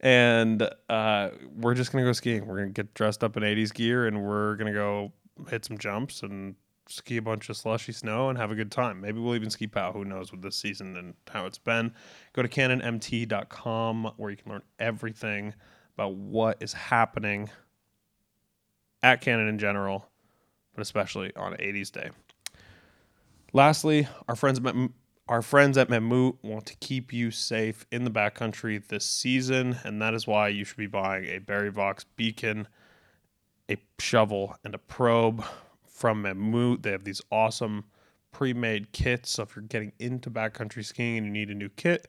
[0.00, 2.46] and uh, we're just gonna go skiing.
[2.46, 5.12] We're gonna get dressed up in '80s gear, and we're gonna go
[5.48, 6.54] hit some jumps and
[6.88, 9.00] ski a bunch of slushy snow and have a good time.
[9.00, 9.92] Maybe we'll even ski POW.
[9.92, 11.92] Who knows with this season and how it's been.
[12.32, 15.54] Go to cannonmt.com where you can learn everything
[15.94, 17.50] about what is happening
[19.02, 20.06] at Cannon in general,
[20.74, 22.10] but especially on 80s Day.
[23.52, 24.74] Lastly, our friends at
[25.28, 30.02] our friends at Mammut want to keep you safe in the backcountry this season, and
[30.02, 32.66] that is why you should be buying a Barryvox beacon,
[33.70, 35.44] a shovel, and a probe
[35.86, 36.82] from Mammut.
[36.82, 37.84] They have these awesome
[38.32, 39.30] pre-made kits.
[39.30, 42.08] So if you're getting into backcountry skiing and you need a new kit,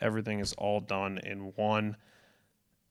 [0.00, 1.96] everything is all done in one.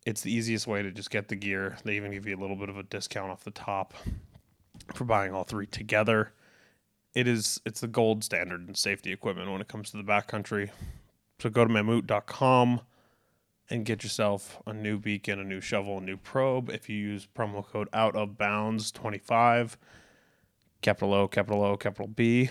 [0.06, 1.78] It's the easiest way to just get the gear.
[1.84, 3.94] They even give you a little bit of a discount off the top
[4.94, 6.34] for buying all three together
[7.14, 10.70] it is it's the gold standard in safety equipment when it comes to the backcountry.
[11.40, 12.82] So go to mammut.com
[13.70, 16.70] and get yourself a new beacon, a new shovel, a new probe.
[16.70, 19.78] If you use promo code out of bounds 25,
[20.82, 22.50] capital O, capital O, capital B,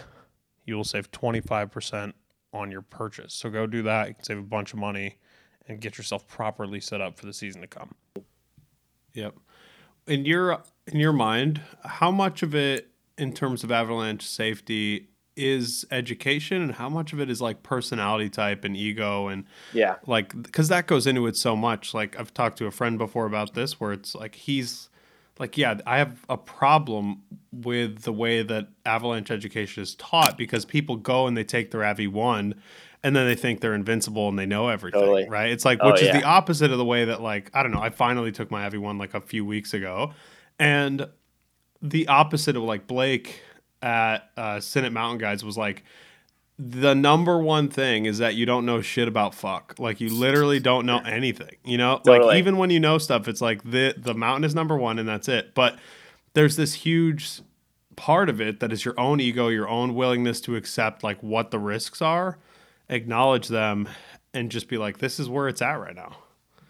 [0.64, 2.12] you will save 25%
[2.52, 3.34] on your purchase.
[3.34, 4.08] So go do that.
[4.08, 5.16] You can save a bunch of money
[5.68, 7.94] and get yourself properly set up for the season to come.
[9.14, 9.37] Yep.
[10.07, 15.87] In your in your mind, how much of it in terms of avalanche safety is
[15.90, 20.40] education and how much of it is like personality type and ego and yeah like
[20.42, 23.55] because that goes into it so much like i've talked to a friend before about
[23.55, 24.90] this where it's like he's
[25.38, 30.66] like yeah i have a problem with the way that avalanche education is taught because
[30.66, 32.55] people go and they take their avi 1
[33.04, 35.28] and then they think they're invincible and they know everything totally.
[35.28, 36.14] right it's like oh, which yeah.
[36.14, 38.64] is the opposite of the way that like i don't know i finally took my
[38.64, 40.12] avi 1 like a few weeks ago
[40.58, 41.06] and
[41.82, 43.42] the opposite of like Blake
[43.82, 45.82] at uh, Senate Mountain Guides was like
[46.58, 49.74] the number one thing is that you don't know shit about fuck.
[49.78, 51.56] Like you literally don't know anything.
[51.64, 52.26] You know, totally.
[52.26, 55.08] like even when you know stuff, it's like the the mountain is number one and
[55.08, 55.54] that's it.
[55.54, 55.78] But
[56.34, 57.40] there's this huge
[57.96, 61.50] part of it that is your own ego, your own willingness to accept like what
[61.50, 62.38] the risks are,
[62.92, 63.88] acknowledge them,
[64.35, 66.16] and just be like, this is where it's at right now.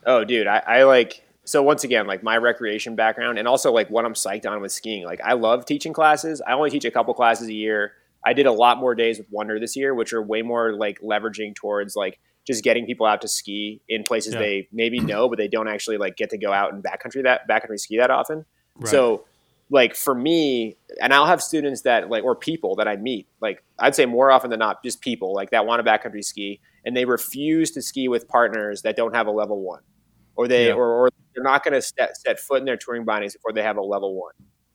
[0.07, 3.91] Oh, dude, I, I like so once again, like my recreation background and also like
[3.91, 5.05] what I'm psyched on with skiing.
[5.05, 6.41] Like I love teaching classes.
[6.47, 7.93] I only teach a couple classes a year.
[8.25, 11.01] I did a lot more days with Wonder this year, which are way more like
[11.01, 14.41] leveraging towards like just getting people out to ski in places yeah.
[14.41, 17.49] they maybe know, but they don't actually like get to go out and backcountry that
[17.49, 18.45] backcountry ski that often.
[18.77, 18.89] Right.
[18.89, 19.25] So
[19.73, 23.65] like for me, and I'll have students that like or people that I meet, like
[23.79, 26.97] I'd say more often than not, just people like that want to backcountry ski and
[26.97, 29.81] they refuse to ski with partners that don't have a level one
[30.37, 30.75] or they yeah.
[30.75, 33.63] or, or they're not going to set, set foot in their touring bindings before they
[33.63, 34.35] have a level one.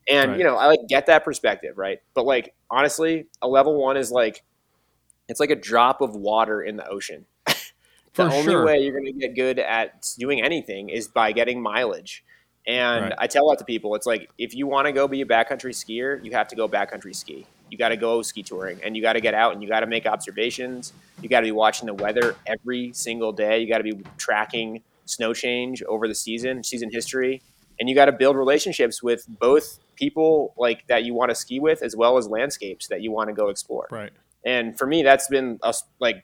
[0.09, 0.37] And right.
[0.39, 1.99] you know, I like get that perspective, right?
[2.13, 4.43] But like honestly, a level one is like
[5.27, 7.25] it's like a drop of water in the ocean.
[7.45, 7.53] the
[8.13, 8.65] For only sure.
[8.65, 12.23] way you're going to get good at doing anything is by getting mileage.
[12.67, 13.13] And right.
[13.17, 13.95] I tell that to people.
[13.95, 16.67] It's like if you want to go be a backcountry skier, you have to go
[16.67, 17.45] backcountry ski.
[17.71, 19.81] You got to go ski touring, and you got to get out and you got
[19.81, 20.93] to make observations.
[21.21, 23.59] You got to be watching the weather every single day.
[23.59, 27.41] You got to be tracking snow change over the season, season history,
[27.79, 31.59] and you got to build relationships with both people like that you want to ski
[31.59, 33.87] with as well as landscapes that you want to go explore.
[33.89, 34.11] Right.
[34.45, 36.23] And for me, that's been a, like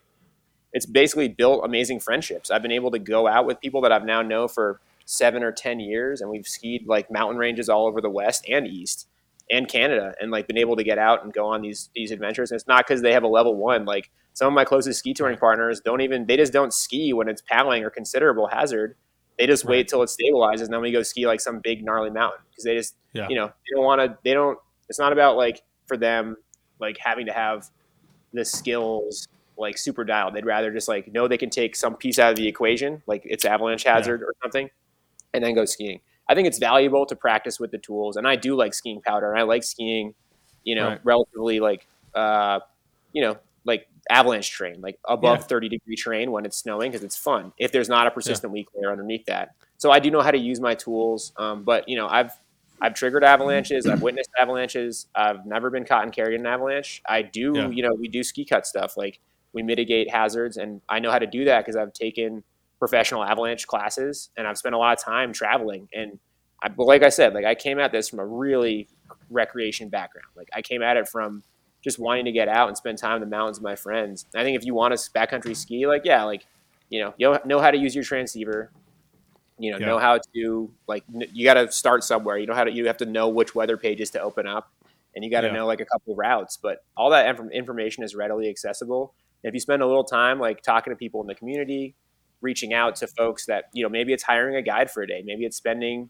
[0.73, 2.51] it's basically built amazing friendships.
[2.51, 5.51] I've been able to go out with people that I've now know for seven or
[5.51, 9.07] ten years, and we've skied like mountain ranges all over the West and East
[9.51, 12.51] and Canada, and like been able to get out and go on these these adventures.
[12.51, 13.85] And it's not because they have a level one.
[13.85, 17.27] Like some of my closest ski touring partners don't even they just don't ski when
[17.27, 18.95] it's paddling or considerable hazard.
[19.37, 19.71] They just right.
[19.71, 22.63] wait till it stabilizes, and then we go ski like some big gnarly mountain because
[22.63, 23.27] they just yeah.
[23.29, 24.17] you know they don't want to.
[24.23, 24.57] They don't.
[24.89, 26.35] It's not about like for them
[26.79, 27.69] like having to have
[28.33, 30.33] the skills like super dialed.
[30.35, 33.23] They'd rather just like know they can take some piece out of the equation, like
[33.25, 34.27] it's avalanche hazard yeah.
[34.27, 34.69] or something,
[35.33, 35.99] and then go skiing.
[36.29, 39.31] I think it's valuable to practice with the tools, and I do like skiing powder.
[39.31, 40.13] And I like skiing,
[40.63, 40.99] you know, right.
[41.03, 42.59] relatively like, uh,
[43.11, 45.45] you know, like avalanche terrain, like above yeah.
[45.45, 47.53] 30 degree terrain when it's snowing because it's fun.
[47.57, 48.53] If there's not a persistent yeah.
[48.53, 51.33] weak layer underneath that, so I do know how to use my tools.
[51.37, 52.31] Um, but you know, I've
[52.81, 53.85] I've triggered avalanches.
[53.85, 55.07] I've witnessed avalanches.
[55.15, 57.01] I've never been caught and carried in an avalanche.
[57.07, 57.69] I do, yeah.
[57.69, 59.19] you know, we do ski cut stuff like
[59.53, 62.43] we mitigate hazards, and I know how to do that because I've taken
[62.83, 65.87] professional avalanche classes and I've spent a lot of time traveling.
[65.93, 66.19] And
[66.61, 68.89] I, but like I said, like I came at this from a really
[69.29, 70.27] recreation background.
[70.35, 71.43] Like I came at it from
[71.81, 74.25] just wanting to get out and spend time in the mountains with my friends.
[74.33, 76.45] And I think if you want to backcountry ski, like yeah, like
[76.89, 78.69] you know, you know how to use your transceiver.
[79.57, 79.85] You know, yeah.
[79.85, 82.37] know how to like you got to start somewhere.
[82.37, 84.69] You know how to you have to know which weather pages to open up,
[85.15, 85.53] and you got to yeah.
[85.53, 86.57] know like a couple routes.
[86.61, 89.13] But all that information is readily accessible.
[89.41, 91.95] And if you spend a little time like talking to people in the community,
[92.43, 95.23] reaching out to folks that you know maybe it's hiring a guide for a day
[95.25, 96.09] maybe it's spending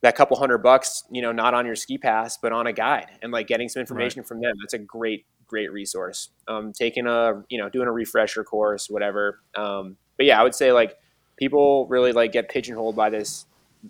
[0.00, 3.08] that couple hundred bucks you know not on your ski pass but on a guide
[3.22, 4.28] and like getting some information right.
[4.28, 4.54] from them.
[4.60, 6.28] That's a great great resource.
[6.46, 9.40] Um, taking a you know doing a refresher course whatever.
[9.56, 10.96] Um, but yeah i would say like
[11.38, 13.46] people really like get pigeonholed by this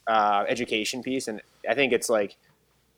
[0.06, 2.36] uh, education piece, and I think it's like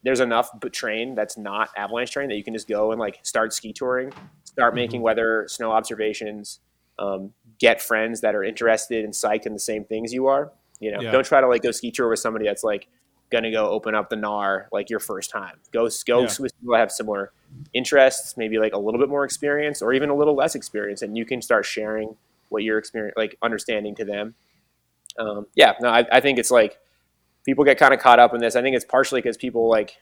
[0.03, 3.53] there's enough train that's not avalanche train that you can just go and like start
[3.53, 4.13] ski touring,
[4.45, 5.05] start making mm-hmm.
[5.05, 6.61] weather, snow observations,
[6.99, 10.51] um, get friends that are interested and psyched in the same things you are.
[10.81, 11.13] You know, yeah.
[11.13, 12.89] don't try to like go ski tour with somebody that's like
[13.31, 15.57] going to go open up the NAR like your first time.
[15.73, 16.29] Go go yeah.
[16.41, 17.33] with people that have similar
[17.73, 21.17] interests, maybe like a little bit more experience or even a little less experience, and
[21.17, 22.17] you can start sharing
[22.49, 24.35] what you're experience like understanding to them.
[25.19, 26.79] Um, yeah, no, I, I think it's like
[27.45, 28.57] people get kind of caught up in this.
[28.57, 29.97] I think it's partially because people like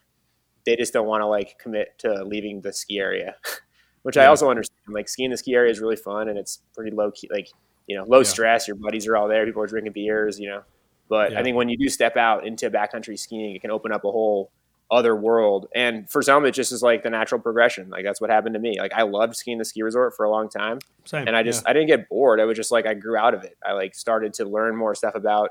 [0.64, 3.36] they just don't want to like commit to leaving the ski area,
[4.03, 4.24] which yeah.
[4.24, 4.78] I also understand.
[4.88, 7.49] Like skiing the ski area is really fun and it's pretty low key, like
[7.86, 8.24] you know, low yeah.
[8.24, 8.66] stress.
[8.68, 9.44] Your buddies are all there.
[9.44, 10.62] People are drinking beers, you know.
[11.09, 11.40] But yeah.
[11.40, 14.11] I think when you do step out into backcountry skiing, it can open up a
[14.11, 14.51] whole
[14.90, 15.68] other world.
[15.74, 17.90] And for some, it just is like the natural progression.
[17.90, 18.78] Like that's what happened to me.
[18.78, 21.64] Like I loved skiing the ski resort for a long time, Same, and I just
[21.64, 21.70] yeah.
[21.70, 22.40] I didn't get bored.
[22.40, 23.57] I was just like I grew out of it.
[23.66, 25.51] I like started to learn more stuff about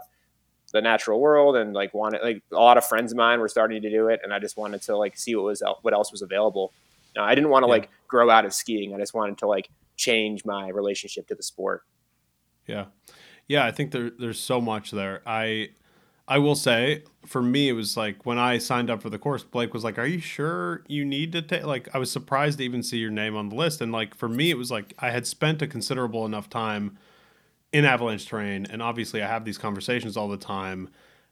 [0.73, 3.81] the natural world and like wanted like a lot of friends of mine were starting
[3.81, 6.21] to do it, and I just wanted to like see what was what else was
[6.21, 6.73] available.
[7.15, 7.73] Now, I didn't want to yeah.
[7.73, 8.93] like grow out of skiing.
[8.93, 11.83] I just wanted to like change my relationship to the sport.
[12.65, 12.85] Yeah,
[13.47, 13.65] yeah.
[13.65, 15.21] I think there there's so much there.
[15.25, 15.69] I
[16.27, 19.43] I will say, for me, it was like when I signed up for the course,
[19.43, 22.65] Blake was like, "Are you sure you need to take?" Like, I was surprised to
[22.65, 25.11] even see your name on the list, and like for me, it was like I
[25.11, 26.97] had spent a considerable enough time
[27.71, 30.89] in avalanche terrain, and obviously, I have these conversations all the time,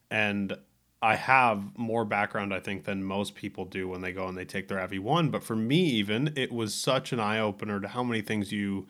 [0.10, 0.58] and
[1.06, 4.44] I have more background, I think, than most people do when they go and they
[4.44, 5.30] take their Avi one.
[5.30, 8.88] But for me, even it was such an eye opener to how many things you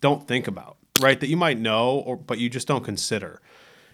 [0.00, 1.20] don't think about, right?
[1.20, 3.40] That you might know, or but you just don't consider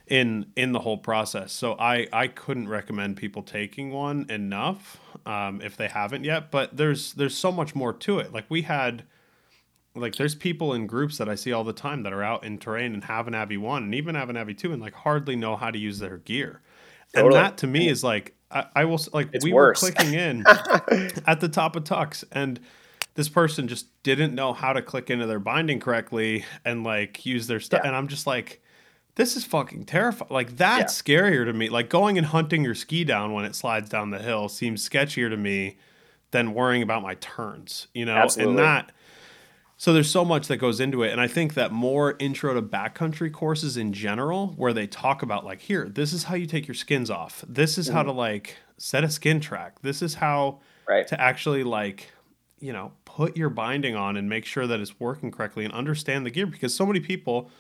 [0.07, 1.53] in in the whole process.
[1.53, 6.51] So I I couldn't recommend people taking one enough um, if they haven't yet.
[6.51, 8.33] But there's there's so much more to it.
[8.33, 9.05] Like we had
[9.95, 12.57] like there's people in groups that I see all the time that are out in
[12.57, 15.37] terrain and have an Avi one and even have an Avi two and like hardly
[15.37, 16.63] know how to use their gear.
[17.15, 17.37] Totally.
[17.37, 19.83] And that to me is like I, I will like it's we worse.
[19.83, 20.45] were clicking in
[21.27, 22.61] at the top of Tux and
[23.15, 27.47] this person just didn't know how to click into their binding correctly and like use
[27.47, 27.89] their stuff yeah.
[27.89, 28.63] and I'm just like
[29.19, 30.31] this is fucking terrifying.
[30.31, 31.19] Like that's yeah.
[31.19, 31.69] scarier to me.
[31.69, 35.29] Like going and hunting your ski down when it slides down the hill seems sketchier
[35.29, 35.77] to me
[36.31, 38.15] than worrying about my turns, you know?
[38.15, 38.53] Absolutely.
[38.53, 38.93] And that
[39.81, 42.61] so there's so much that goes into it and I think that more intro to
[42.61, 46.67] backcountry courses in general where they talk about like here, this is how you take
[46.67, 47.45] your skins off.
[47.49, 49.81] This is mm how to like set a skin track.
[49.81, 51.07] This is how right.
[51.07, 52.11] to actually like,
[52.61, 56.27] you know, put your binding on and make sure that it's working correctly and understand
[56.27, 57.51] the gear because so many people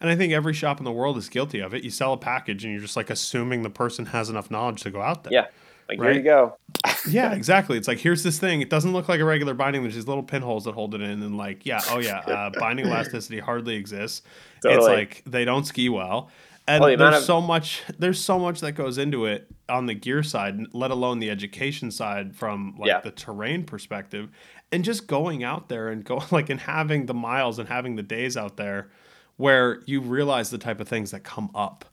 [0.00, 1.82] and I think every shop in the world is guilty of it.
[1.82, 4.90] You sell a package and you're just like assuming the person has enough knowledge to
[4.90, 5.32] go out there.
[5.32, 5.46] Yeah.
[5.88, 6.12] Like, right?
[6.12, 6.56] here you go.
[7.08, 7.76] yeah, exactly.
[7.76, 8.60] It's like, here's this thing.
[8.60, 9.82] It doesn't look like a regular binding.
[9.82, 11.22] There's these little pinholes that hold it in.
[11.22, 14.22] And, like, yeah, oh, yeah, uh, binding elasticity hardly exists.
[14.62, 14.76] Totally.
[14.76, 16.30] It's like they don't ski well.
[16.68, 19.86] And well, the there's of- so much there's so much that goes into it on
[19.86, 23.00] the gear side, let alone the education side from like yeah.
[23.00, 24.30] the terrain perspective.
[24.72, 28.02] And just going out there and go like and having the miles and having the
[28.02, 28.90] days out there
[29.36, 31.84] where you realize the type of things that come up.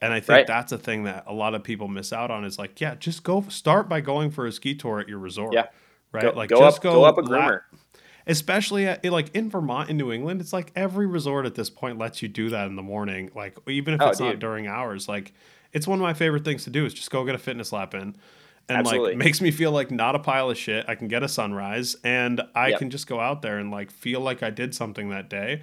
[0.00, 0.46] And I think right.
[0.46, 3.22] that's a thing that a lot of people miss out on is like, yeah, just
[3.22, 5.52] go start by going for a ski tour at your resort.
[5.52, 5.66] Yeah.
[6.12, 6.22] Right.
[6.22, 7.60] Go, like go just up, go, go up a groomer.
[8.26, 11.68] especially uh, at, like in Vermont in New England, it's like every resort at this
[11.68, 13.30] point lets you do that in the morning.
[13.34, 14.28] Like even if oh, it's dude.
[14.28, 15.32] not during hours, like
[15.72, 17.94] it's one of my favorite things to do is just go get a fitness lap
[17.94, 18.16] in.
[18.68, 19.10] And Absolutely.
[19.10, 20.84] like makes me feel like not a pile of shit.
[20.88, 22.78] I can get a sunrise and I yep.
[22.78, 25.62] can just go out there and like feel like I did something that day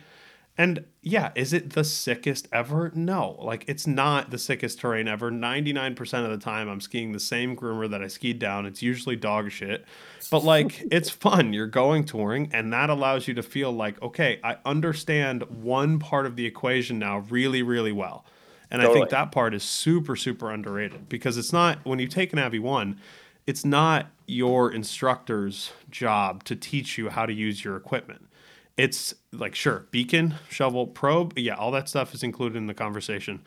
[0.57, 2.91] and yeah, is it the sickest ever?
[2.95, 3.37] No.
[3.39, 5.31] Like it's not the sickest terrain ever.
[5.31, 8.65] 99% of the time I'm skiing the same groomer that I skied down.
[8.65, 9.85] It's usually dog shit.
[10.31, 11.53] But like it's fun.
[11.53, 16.25] You're going touring and that allows you to feel like, okay, I understand one part
[16.25, 18.25] of the equation now really, really well.
[18.71, 18.97] And totally.
[18.97, 22.39] I think that part is super, super underrated because it's not when you take an
[22.39, 22.99] Avi one,
[23.45, 28.26] it's not your instructor's job to teach you how to use your equipment
[28.77, 33.41] it's like sure beacon shovel probe yeah all that stuff is included in the conversation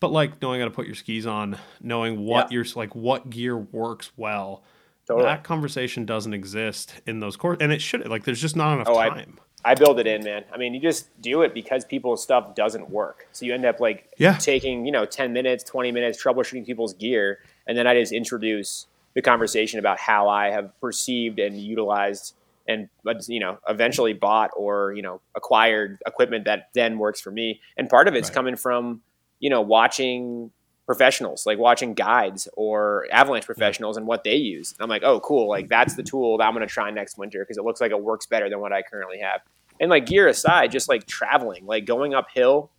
[0.00, 2.56] but like knowing how to put your skis on knowing what yeah.
[2.56, 4.62] your like what gear works well
[5.06, 5.24] totally.
[5.24, 8.88] that conversation doesn't exist in those courses and it should like there's just not enough
[8.88, 11.84] oh, time I, I build it in man i mean you just do it because
[11.84, 14.36] people's stuff doesn't work so you end up like yeah.
[14.38, 18.86] taking you know 10 minutes 20 minutes troubleshooting people's gear and then i just introduce
[19.14, 22.34] the conversation about how i have perceived and utilized
[22.68, 27.30] and uh, you know eventually bought or you know acquired equipment that then works for
[27.30, 28.34] me and part of it's right.
[28.34, 29.00] coming from
[29.40, 30.50] you know watching
[30.86, 35.20] professionals like watching guides or avalanche professionals and what they use and i'm like oh
[35.20, 37.80] cool like that's the tool that i'm going to try next winter because it looks
[37.80, 39.40] like it works better than what i currently have
[39.80, 42.70] and like gear aside just like traveling like going uphill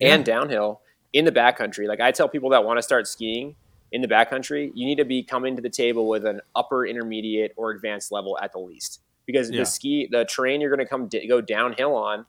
[0.00, 0.80] and downhill
[1.12, 1.86] in the backcountry.
[1.88, 3.56] Like I tell people that want to start skiing
[3.92, 7.52] in the backcountry, you need to be coming to the table with an upper intermediate
[7.56, 9.00] or advanced level at the least.
[9.26, 9.60] Because Yeah.
[9.60, 12.26] the ski, the terrain you're going to come di- go downhill on,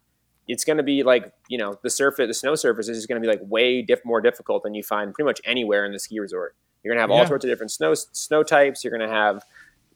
[0.47, 3.25] it's going to be like you know the surface, the snow surface is going to
[3.25, 6.19] be like way diff- more difficult than you find pretty much anywhere in the ski
[6.19, 6.55] resort.
[6.83, 7.25] You're going to have all Yeah.
[7.27, 8.83] sorts of different snow snow types.
[8.83, 9.43] You're going to have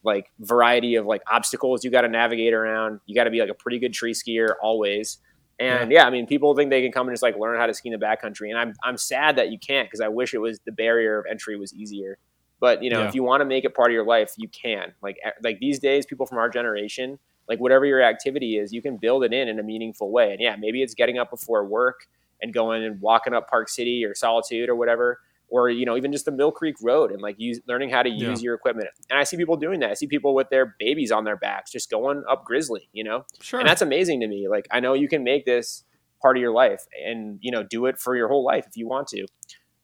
[0.04, 3.00] like variety of like obstacles you got to navigate around.
[3.06, 5.18] You got to be like a pretty good tree skier always.
[5.60, 6.06] And yeah.
[6.06, 7.98] I mean, people think they can come and just like learn how to ski in
[7.98, 10.72] the backcountry, and I'm I'm sad that you can't because I wish it was the
[10.72, 12.18] barrier of entry was easier.
[12.62, 13.08] But you know, Yeah.
[13.08, 14.94] if you want to make it part of your life, you can.
[15.02, 18.96] Like like these days, people from our generation, like whatever your activity is, you can
[18.98, 20.30] build it in in a meaningful way.
[20.30, 22.06] And yeah, maybe it's getting up before work
[22.40, 26.12] and going and walking up Park City or Solitude or whatever, or you know even
[26.12, 28.28] just the Mill Creek Road and like use learning how to Yeah.
[28.30, 28.88] use your equipment.
[29.10, 29.90] And I see people doing that.
[29.90, 32.88] I see people with their babies on their backs just going up Grizzly.
[32.92, 33.58] You know, Sure.
[33.58, 34.46] and that's amazing to me.
[34.48, 35.82] Like I know you can make this
[36.22, 38.86] part of your life and you know do it for your whole life if you
[38.86, 39.26] want to.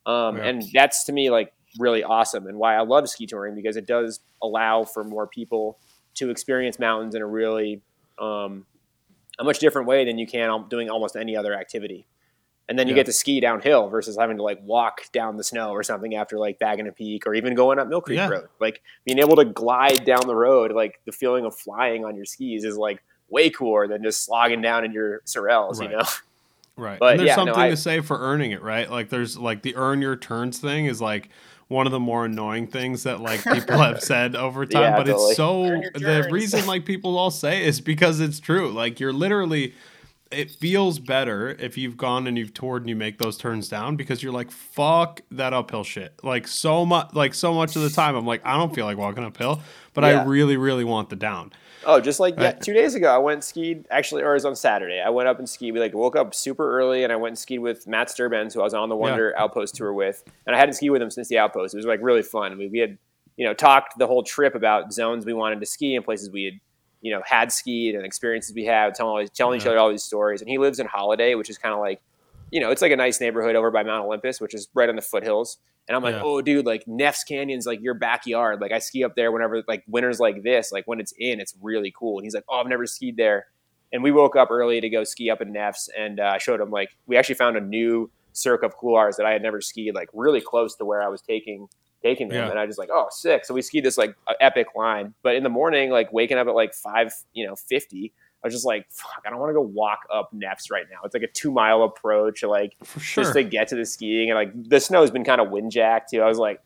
[0.06, 0.44] Um, Yeah.
[0.44, 3.86] And that's to me like really awesome and why I love ski touring because it
[3.86, 5.78] does allow for more people
[6.14, 7.80] to experience mountains in a really
[8.18, 8.66] um,
[9.38, 12.06] a much different way than you can doing almost any other activity.
[12.68, 13.00] And then you Yeah.
[13.00, 16.36] get to ski downhill versus having to like walk down the snow or something after
[16.38, 18.28] like bagging a peak or even going up Mill Creek Yeah.
[18.28, 18.48] Road.
[18.60, 22.24] Like being able to glide down the road, like the feeling of flying on your
[22.26, 25.90] skis is like way cooler than just slogging down in your Sorels, Right.
[25.90, 26.04] you know?
[26.76, 26.98] Right.
[26.98, 28.90] But and there's yeah, no, something I- to say for earning it, right?
[28.90, 31.28] Like there's like the earn your turns thing is like
[31.68, 34.82] one of the more annoying things that like people have said over time.
[34.82, 35.28] Yeah, but totally.
[35.28, 35.62] it's so
[35.94, 38.70] the reason like people all say is because it's true.
[38.70, 39.74] Like you're literally
[40.30, 43.96] it feels better if you've gone and you've toured and you make those turns down
[43.96, 47.90] because you're like fuck that uphill shit like so much like so much of the
[47.90, 49.62] time i'm like i don't feel like walking uphill
[49.94, 51.50] but i really really want the down
[51.84, 53.86] Oh, just like yeah, two days ago, I went and skied.
[53.90, 55.00] Actually, or it was on Saturday.
[55.04, 55.72] I went up and skied.
[55.72, 58.60] We like woke up super early, and I went and skied with Matt Sterbenz, who
[58.60, 61.28] I was on the Wonder Outpost tour with, and I hadn't skied with him since
[61.28, 61.74] the Outpost.
[61.74, 62.58] It was like really fun.
[62.58, 62.98] We, we had
[63.36, 66.44] you know talked the whole trip about zones we wanted to ski and places we
[66.44, 66.54] had
[67.00, 70.40] you know had skied and experiences we had, telling telling each other all these stories.
[70.40, 72.00] And he lives in Holladay, which is kind of like
[72.51, 74.96] you know it's like a nice neighborhood over by Mount Olympus, which is right on
[74.96, 75.59] the foothills.
[75.86, 76.22] And I'm like, Yeah.
[76.22, 78.61] oh, dude, like Neff's Canyon's like your backyard.
[78.61, 81.55] Like I ski up there whenever like winters like this, like when it's in, it's
[81.62, 82.18] really cool.
[82.18, 83.46] And he's like, oh, I've never skied there.
[83.90, 86.61] And we woke up early to go ski up in Neff's, and uh, I showed
[86.61, 89.94] him like we actually found a new cirque of couloirs that I had never skied,
[89.94, 91.68] like really close to where I was taking
[92.03, 92.44] taking them.
[92.44, 92.51] Yeah.
[92.51, 93.44] And I just like, oh, sick.
[93.46, 95.14] So we skied this like uh, epic line.
[95.22, 98.12] But in the morning, like waking up at like five, you know, fifty.
[98.43, 100.99] I was just like, fuck, I don't want to go walk up Neff's right now.
[101.05, 104.30] It's like a two mile approach, like sure just to get to the skiing.
[104.30, 106.22] And like the snow's been kind of wind jacked too.
[106.22, 106.61] I was like,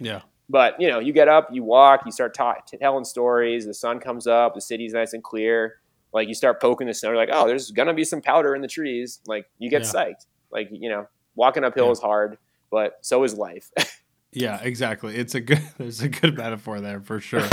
[0.00, 3.64] yeah but you know, you get up, you walk, you start ta- t- telling stories.
[3.64, 5.76] The sun comes up, the city's nice and clear.
[6.12, 8.60] Like you start poking the snow, you're like, oh, there's gonna be some powder in
[8.62, 9.20] the trees.
[9.26, 9.88] Like you get Yeah.
[9.92, 10.26] psyched.
[10.50, 11.06] Like you know,
[11.36, 11.92] walking uphill Yeah.
[11.92, 12.38] is hard,
[12.70, 13.70] but so is life.
[14.36, 15.14] Yeah, exactly.
[15.14, 17.46] It's a good there's a good metaphor there for sure.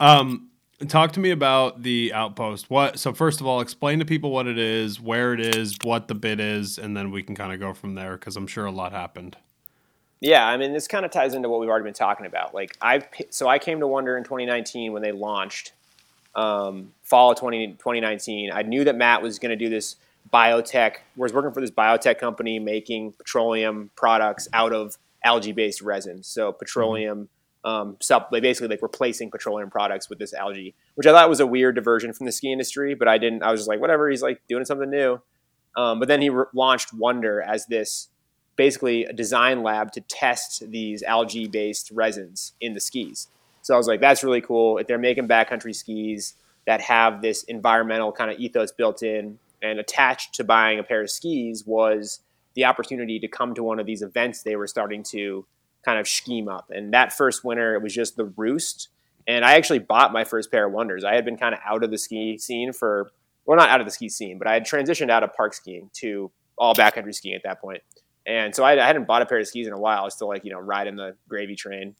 [0.00, 0.50] um
[0.88, 2.70] talk to me about the outpost.
[2.70, 6.08] What so first of all, explain to people what it is, where it is, what
[6.08, 8.66] the bid is, and then we can kind of go from there because I'm sure
[8.66, 9.36] a lot happened.
[10.20, 12.54] Yeah, I mean, this kind of ties into what we've already been talking about.
[12.54, 15.72] Like, I so I came to Wonder in 2019 when they launched
[16.34, 18.50] um, fall of 20, 2019.
[18.52, 19.96] I knew that Matt was going to do this
[20.32, 20.96] biotech.
[21.16, 27.28] Was working for this biotech company making petroleum products out of algae-based resin So petroleum,
[27.64, 31.40] um, sup, like basically like replacing petroleum products with this algae, which I thought was
[31.40, 32.94] a weird diversion from the ski industry.
[32.94, 33.42] But I didn't.
[33.42, 34.08] I was just like, whatever.
[34.10, 35.20] He's like doing something new.
[35.76, 38.08] Um, but then he re- launched Wonder as this
[38.56, 43.28] basically a design lab to test these algae based resins in the skis.
[43.62, 44.78] So I was like, that's really cool.
[44.78, 46.34] If they're making backcountry skis
[46.66, 51.02] that have this environmental kind of ethos built in and attached to buying a pair
[51.02, 52.20] of skis was
[52.54, 55.44] the opportunity to come to one of these events they were starting to
[55.84, 56.70] kind of scheme up.
[56.70, 58.88] And that first winter, it was just the roost.
[59.26, 61.04] And I actually bought my first pair of Wonders.
[61.04, 63.10] I had been kind of out of the ski scene for,
[63.46, 65.90] well, not out of the ski scene, but I had transitioned out of park skiing
[65.94, 67.82] to all backcountry skiing at that point.
[68.26, 70.00] And so I, I hadn't bought a pair of skis in a while.
[70.00, 71.94] I was still like, you know, riding the gravy train.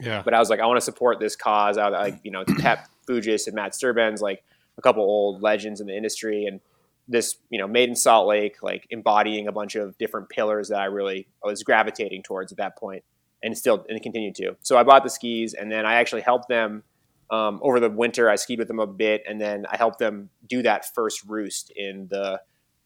[0.00, 0.22] Yeah.
[0.24, 1.78] But I was like, I want to support this cause.
[1.78, 4.42] I like, you know, Pep Fujas and Matt Sterbenz, like
[4.78, 6.60] a couple old legends in the industry, and
[7.06, 10.80] this, you know, made in Salt Lake, like embodying a bunch of different pillars that
[10.80, 13.04] I really I was gravitating towards at that point,
[13.44, 14.56] and still and continued to.
[14.62, 16.82] So I bought the skis, and then I actually helped them
[17.30, 18.28] um, over the winter.
[18.28, 21.70] I skied with them a bit, and then I helped them do that first roost
[21.76, 22.40] in the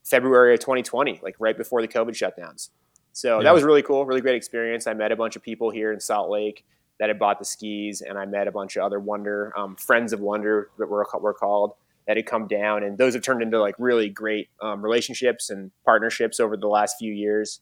[0.05, 2.71] February of 2020, like right before the COVID shutdowns.
[3.13, 3.45] So Yeah.
[3.45, 4.87] that was really cool, really great experience.
[4.87, 6.65] I met a bunch of people here in Salt Lake
[6.99, 10.13] that had bought the skis, and I met a bunch of other Wonder um, friends
[10.13, 11.73] of Wonder that were, were called.
[12.07, 15.71] that had come down, and those have turned into like really great um, relationships and
[15.85, 17.61] partnerships over the last few years.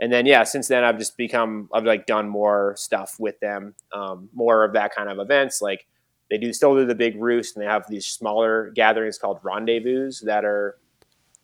[0.00, 3.74] And then yeah, since then I've just become I've like done more stuff with them,
[3.92, 5.62] um, more of that kind of events.
[5.62, 5.86] Like
[6.30, 10.12] they do still do the big roost, and they have these smaller gatherings called rendezvous
[10.24, 10.76] that are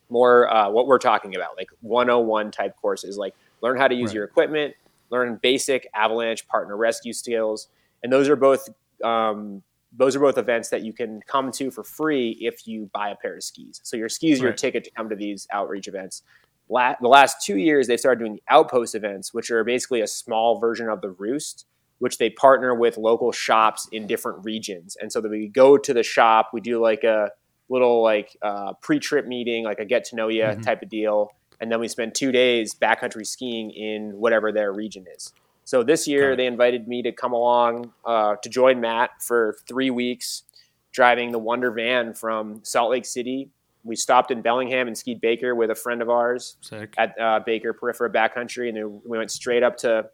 [0.09, 4.09] more uh, what we're talking about, like 101 type courses, like learn how to use
[4.09, 4.15] right.
[4.15, 4.75] your equipment,
[5.09, 7.69] learn basic avalanche partner rescue skills,
[8.03, 8.69] and those are both
[9.03, 9.63] um,
[9.95, 13.15] those are both events that you can come to for free if you buy a
[13.15, 13.79] pair of skis.
[13.83, 14.49] So your skis are right.
[14.49, 16.23] your ticket to come to these outreach events.
[16.69, 20.07] La- the last two years, they started doing the outpost events, which are basically a
[20.07, 21.65] small version of the roost,
[21.99, 24.97] which they partner with local shops in different regions.
[24.99, 27.31] And so that we go to the shop, we do like a
[27.69, 30.61] little like uh, pre-trip meeting, like a get to know you mm-hmm.
[30.61, 35.05] type of deal, and then we spend two days backcountry skiing in whatever their region
[35.15, 35.33] is.
[35.65, 39.89] So this year they invited me to come along uh, to join Matt for three
[39.89, 40.43] weeks,
[40.91, 43.49] driving the Wonder van from Salt Lake City.
[43.83, 46.93] We stopped in Bellingham and skied Baker with a friend of ours Sick.
[46.97, 50.09] at uh, Baker Peripheral Backcountry, and then we went straight up to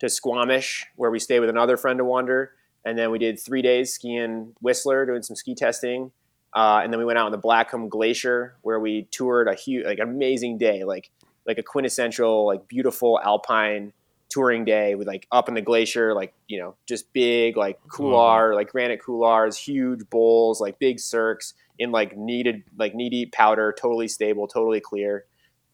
[0.00, 2.52] to Squamish where we stayed with another friend of Wonder,
[2.84, 6.10] and then we did three days skiing Whistler, doing some ski testing,
[6.54, 9.84] uh, and then we went out on the Blackcomb Glacier where we toured a huge,
[9.84, 11.10] like, amazing day, like
[11.46, 13.92] like a quintessential, like beautiful alpine
[14.30, 18.54] touring day with like up in the glacier, like you know, just big like couloir,
[18.54, 23.74] like granite couloirs, huge bowls, like big cirques in like kneaded like knee deep powder,
[23.78, 25.26] totally stable, totally clear.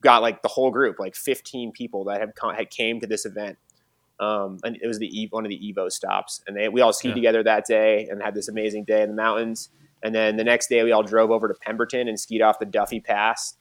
[0.03, 3.25] Got like the whole group, like 15 people that had come, had came to this
[3.27, 3.59] event.
[4.19, 7.11] Um, and it was the one of the Evo stops, and they we all skied
[7.11, 7.15] yeah.
[7.15, 9.69] together that day and had this amazing day in the mountains.
[10.03, 12.67] And then the next day, we all drove over to Pemberton and skied off the
[12.67, 13.57] Duffey Pass.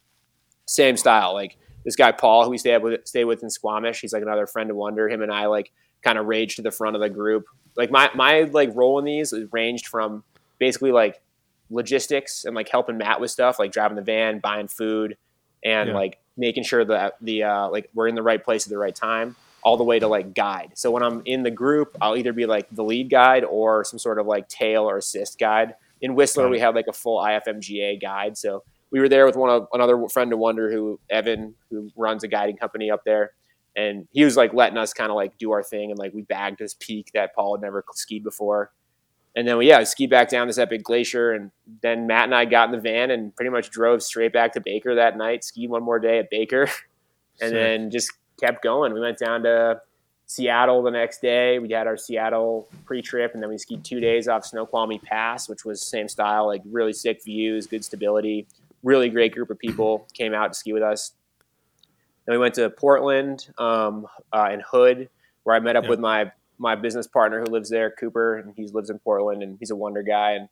[0.66, 4.00] Same style, like this guy Paul, who we stay with, stay with in Squamish.
[4.00, 5.08] He's like another friend of Wonder.
[5.08, 5.72] Him and I like
[6.02, 7.46] kind of raged to the front of the group.
[7.76, 10.24] Like my my like role in these ranged from
[10.58, 11.22] basically like
[11.70, 15.16] logistics and like helping Matt with stuff, like driving the van, buying food,
[15.64, 15.94] and yeah.
[15.94, 18.94] like making sure that the uh, like we're in the right place at the right
[18.94, 20.72] time, all the way to like guide.
[20.74, 24.00] So when I'm in the group, I'll either be like the lead guide or some
[24.00, 25.74] sort of like tail or assist guide.
[26.02, 29.50] In Whistler, we have like a full IFMGA guide, so we were there with one
[29.50, 33.32] of another friend of Wonder who Evan who runs a guiding company up there,
[33.74, 36.22] and he was like letting us kind of like do our thing and like we
[36.22, 38.72] bagged this peak that Paul had never skied before,
[39.34, 41.50] and then we yeah we skied back down this epic glacier, and
[41.82, 44.60] then Matt and I got in the van and pretty much drove straight back to
[44.60, 46.62] Baker that night, skied one more day at Baker,
[47.40, 47.52] and Sick.
[47.52, 48.92] then just kept going.
[48.92, 49.80] We went down to
[50.26, 51.58] Seattle the next day.
[51.58, 55.64] We had our Seattle pre-trip, and then we skied two days off Snoqualmie Pass, which
[55.64, 58.46] was same style, like really sick views, good stability
[58.86, 61.12] really great group of people came out to ski with us.
[62.24, 65.10] Then we went to Portland um, uh, in Hood,
[65.42, 65.90] where I met up yep.
[65.90, 69.58] with my my business partner who lives there, Cooper, and he lives in Portland, and
[69.58, 70.48] he's a wonder guy and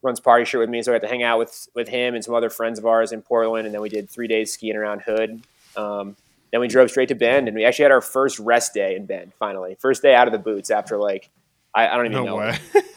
[0.00, 0.82] runs party shirt with me.
[0.82, 3.12] So I got to hang out with with him and some other friends of ours
[3.12, 5.42] in Portland, and then we did three days skiing around Hood.
[5.76, 6.16] Um,
[6.52, 9.06] then we drove straight to Bend, and we actually had our first rest day in
[9.06, 9.32] Bend.
[9.38, 11.30] Finally, first day out of the boots after like
[11.74, 12.38] I, I don't even no know.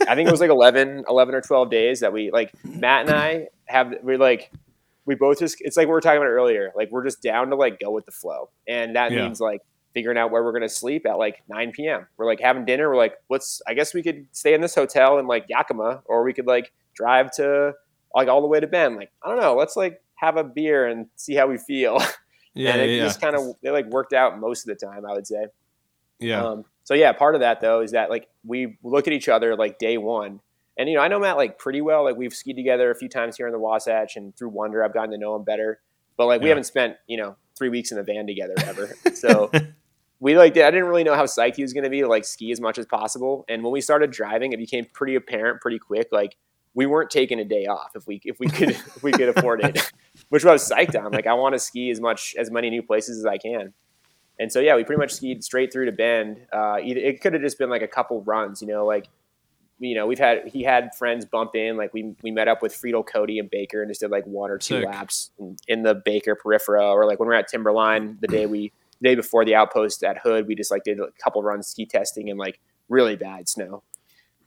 [0.08, 3.16] I think it was like 11, 11 or twelve days that we like Matt and
[3.16, 4.52] I have we're like
[5.06, 7.56] we both just it's like we were talking about earlier like we're just down to
[7.56, 8.50] like go with the flow.
[8.68, 9.24] And that yeah.
[9.24, 9.62] means like
[9.94, 12.90] figuring out where we're going to sleep at like 9 p.m we're like having dinner.
[12.90, 16.24] We're like what's i guess we could stay in this hotel in like yakima or
[16.24, 17.74] we could like drive to
[18.14, 18.96] like all the way to bend.
[18.96, 19.56] Like i don't know.
[19.56, 22.00] Let's like have a beer and see how we feel.
[22.58, 25.06] Yeah and it yeah, just kind of it like worked out most of the time
[25.06, 25.48] i would say.
[26.20, 26.42] Yeah.
[26.42, 29.58] Um, so yeah part of that though is that like we look at each other
[29.58, 30.40] like day one
[30.78, 32.04] and you know, I know Matt like pretty well.
[32.04, 34.94] Like we've skied together a few times here in the Wasatch, and through Wonder, I've
[34.94, 35.80] gotten to know him better.
[36.18, 36.46] But like yeah.
[36.46, 38.96] we haven't spent you know three weeks in the van together ever.
[39.14, 39.52] so
[40.20, 42.26] we like I didn't really know how psyched he was going to be to like
[42.26, 43.46] ski as much as possible.
[43.48, 46.10] And when we started driving, it became pretty apparent pretty quick.
[46.12, 46.36] Like
[46.74, 49.64] we weren't taking a day off if we if we could if we could afford
[49.64, 49.92] it,
[50.30, 51.12] which I was psyched on.
[51.12, 53.74] Like I want to ski as much as many new places as I can.
[54.38, 56.46] And so yeah, we pretty much skied straight through to Bend.
[56.52, 59.08] Uh, it could have just been like a couple runs, you know, like
[59.80, 61.78] you know, we've had he had friends bump in.
[61.78, 64.50] Like we we met up with Friedel Cody and Baker and just did like one
[64.50, 64.86] or two Sick.
[64.86, 68.46] laps in, in, the Baker Peripheral, or like when we are at Timberline the day
[68.46, 68.72] we
[69.02, 71.86] the day before the outpost at Hood, we just like did a couple runs ski
[71.86, 73.84] testing in like really bad snow.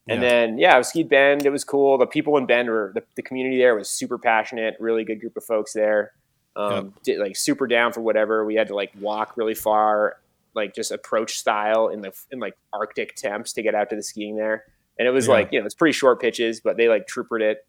[0.09, 0.29] And yeah.
[0.29, 1.45] then yeah, I skied Bend.
[1.45, 1.99] It was cool.
[1.99, 4.77] The people in Bend were the, the community there was super passionate.
[4.81, 6.13] Really good group of folks there.
[6.57, 7.03] Um, yep.
[7.05, 8.47] did, like super down for whatever.
[8.47, 10.17] We had to like walk really far,
[10.55, 14.03] like just approach style in the in like Arctic temps to get out to the
[14.03, 14.65] skiing there
[14.99, 15.33] and it was yeah.
[15.33, 17.67] like you know it's pretty short pitches, but they like troopered it.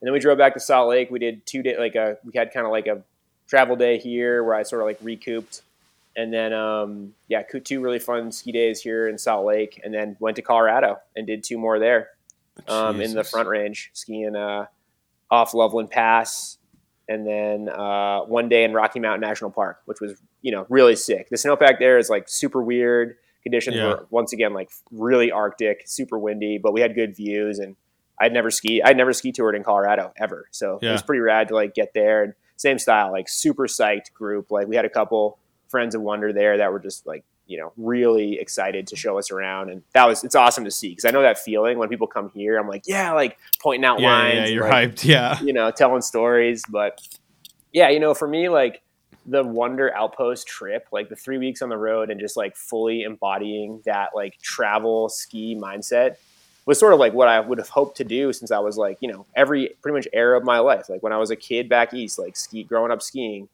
[0.00, 1.10] And then we drove back to Salt Lake.
[1.10, 3.02] We did two day like a we had kind of like a
[3.48, 5.62] travel day here where I sort of like recouped,
[6.16, 10.16] and then um, yeah, two really fun ski days here in Salt Lake, and then
[10.20, 12.10] went to Colorado and did two more there.
[12.68, 14.66] um, in the Front Range, skiing uh,
[15.30, 16.58] off Loveland Pass,
[17.08, 20.96] and then uh, one day in Rocky Mountain National Park, which was you know really
[20.96, 21.28] sick.
[21.30, 23.16] The snowpack there is like super weird.
[23.42, 23.86] Conditions Yeah.
[23.86, 27.76] were once again like really arctic, super windy, but we had good views and.
[28.20, 28.80] I'd never ski.
[28.80, 31.92] I'd never ski toured in Colorado ever, so it was pretty rad to like get
[31.92, 32.22] there.
[32.22, 34.52] And same style, like super psyched group.
[34.52, 35.38] Like we had a couple
[35.70, 39.32] friends of wonder there that were just like you know really excited to show us
[39.32, 42.06] around, and that was it's awesome to see because I know that feeling when people
[42.06, 42.58] come here.
[42.58, 45.04] I'm like, yeah, like pointing out Yeah, lines, yeah, you're like, hyped.
[45.08, 45.40] Yeah.
[45.42, 46.62] you know, telling stories.
[46.68, 47.00] But
[47.72, 48.82] yeah, you know, for me, like
[49.26, 53.02] the Wonder Outpost trip, like the three weeks on the road and just like fully
[53.02, 56.16] embodying that like travel ski mindset
[56.64, 58.98] was sort of like what I would have hoped to do since I was like,
[59.00, 60.88] you know, every pretty much era of my life.
[60.88, 63.48] Like when I was a kid back east, like ski growing up skiing,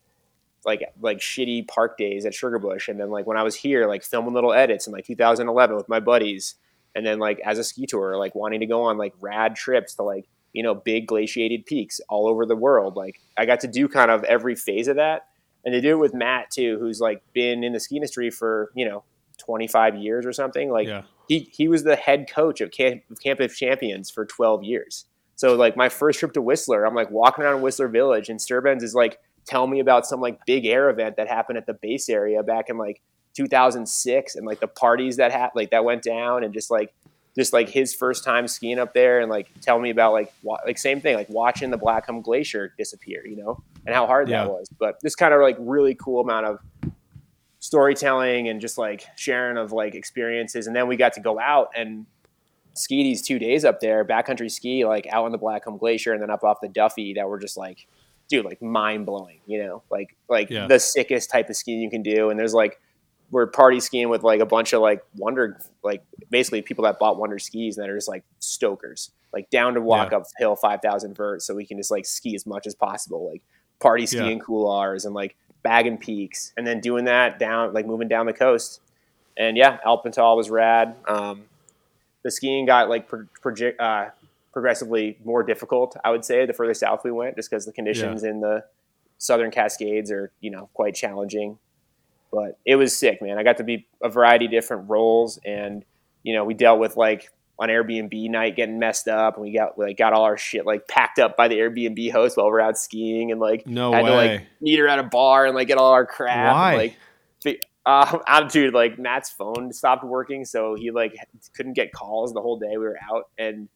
[0.64, 4.04] like like shitty park days at Sugarbush, and then like when I was here, like
[4.04, 6.56] filming little edits in like 2011 with my buddies,
[6.94, 9.94] and then like as a ski tour, like wanting to go on like rad trips
[9.94, 12.96] to like you know big glaciated peaks all over the world.
[12.96, 15.27] Like I got to do kind of every phase of that,
[15.64, 18.70] and to do it with Matt too, who's like been in the ski industry for
[18.74, 19.04] you know
[19.38, 20.70] 25 years or something.
[20.70, 21.02] Like yeah.
[21.28, 25.06] he he was the head coach of Camp, of Camp of Champions for 12 years.
[25.36, 28.82] So like my first trip to Whistler, I'm like walking around Whistler Village, and Sterbenz
[28.82, 32.08] is like telling me about some like big air event that happened at the base
[32.08, 33.00] area back in like
[33.34, 36.92] 2006, and like the parties that had like that went down, and just like
[37.36, 40.58] just like his first time skiing up there, and like tell me about like wa-
[40.66, 44.44] like same thing, like watching the Blackcomb Glacier disappear, you know, and how hard Yeah.
[44.44, 44.68] that was.
[44.78, 46.58] But this kind of like really cool amount of
[47.60, 51.70] storytelling and just like sharing of like experiences and then we got to go out
[51.76, 52.06] and
[52.74, 56.22] ski these two days up there backcountry ski like out on the blackcomb glacier and
[56.22, 57.88] then up off the duffey that were just like
[58.28, 60.68] dude like mind-blowing you know like like Yeah.
[60.68, 62.80] the sickest type of skiing you can do and there's like
[63.32, 67.18] we're party skiing with like a bunch of like wonder like basically people that bought
[67.18, 70.18] wonder skis and that are just like stokers like down to walk Yeah.
[70.18, 73.42] uphill 5000 vert so we can just like ski as much as possible like
[73.80, 74.06] party Yeah.
[74.06, 78.32] skiing couloirs and like bagging peaks and then doing that down like moving down the
[78.32, 78.80] coast.
[79.36, 80.96] And yeah alpental was rad.
[81.06, 81.44] Um,
[82.22, 84.06] the skiing got like pro- project, uh,
[84.52, 88.24] progressively more difficult i would say the further south we went just because the conditions
[88.24, 88.64] in the
[89.18, 91.58] southern cascades are you know quite challenging.
[92.32, 93.38] But it was sick man.
[93.38, 95.84] I got to be a variety of different roles and
[96.22, 97.30] you know we dealt with like
[97.60, 100.86] on airbnb night getting messed up and we got like got all our shit like
[100.86, 104.10] packed up by the airbnb host while we're out skiing and like No had way.
[104.10, 106.54] to like meet her at a bar and like get all our crap.
[106.54, 106.70] Why?
[106.72, 106.96] And, like,
[107.42, 111.16] fi- uh, dude, like Matt's phone stopped working, so he like
[111.54, 113.68] couldn't get calls the whole day we were out, and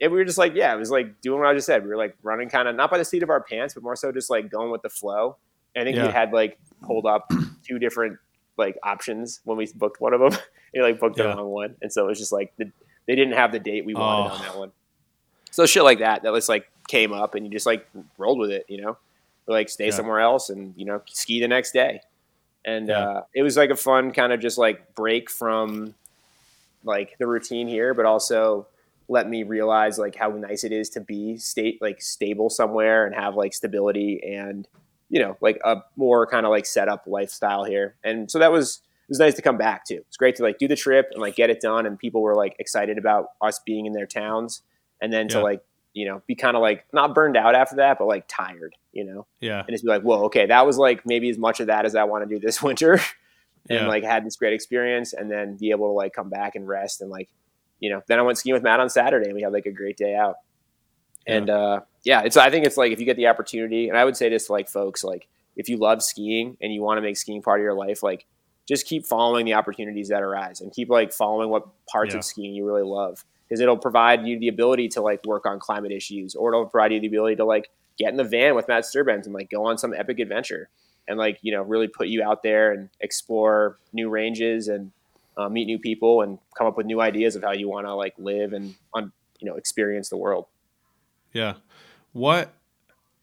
[0.00, 1.82] and we were just like, yeah, it was like doing what I just said.
[1.84, 3.94] We were like running kind of not by the seat of our pants, but more
[3.96, 5.36] so just like going with the flow.
[5.76, 6.06] And I think Yeah.
[6.06, 7.30] we had like pulled up
[7.62, 8.18] two different
[8.56, 10.40] like options when we booked one of them.
[10.74, 12.70] we like booked the wrong one, and so it was just like the,
[13.08, 14.34] they didn't have the date we wanted Oh.
[14.34, 14.72] on that one.
[15.50, 17.88] So shit like that that just like came up, and you just like
[18.18, 18.90] rolled with it, you know,
[19.46, 19.90] or, like stay Yeah.
[19.92, 22.02] somewhere else and you know ski the next day.
[22.64, 23.08] And Yeah.
[23.08, 25.94] uh, it was like a fun kind of just like break from
[26.84, 28.66] like the routine here, but also
[29.08, 33.14] let me realize like how nice it is to be state like stable somewhere and
[33.14, 34.68] have like stability and
[35.08, 37.94] you know like a more kind of like set up lifestyle here.
[38.04, 39.94] And so that was was nice to come back to.
[39.94, 42.34] It's great to like do the trip and like get it done and people were
[42.34, 44.62] like excited about us being in their towns
[45.00, 45.62] and then to like
[45.94, 49.04] you know be kind of like not burned out after that but like tired, you
[49.04, 49.60] know Yeah.
[49.60, 51.94] and just be like, whoa, okay, that was like maybe as much of that as
[51.96, 52.94] I want to do this winter.
[53.70, 53.86] and Yeah.
[53.88, 57.00] like had this great experience and then be able to like come back and rest
[57.00, 57.28] and like,
[57.80, 59.72] you know, then I went skiing with Matt on Saturday and we had like a
[59.72, 60.36] great day out.
[61.26, 64.04] And uh yeah, it's I think it's like if you get the opportunity, and I
[64.04, 67.02] would say this to like folks, like if you love skiing and you want to
[67.02, 68.26] make skiing part of your life, like
[68.68, 72.18] just keep following the opportunities that arise and keep like following what parts Yeah.
[72.18, 73.24] of skiing you really love.
[73.48, 76.92] Because it'll provide you the ability to like work on climate issues or it'll provide
[76.92, 79.64] you the ability to like get in the van with Matt Sterbenz and like go
[79.64, 80.68] on some epic adventure
[81.08, 84.92] and like, you know, really put you out there and explore new ranges and
[85.38, 87.94] uh, meet new people and come up with new ideas of how you want to
[87.94, 90.44] like live and on, you know, experience the world.
[91.32, 91.54] Yeah.
[92.12, 92.52] What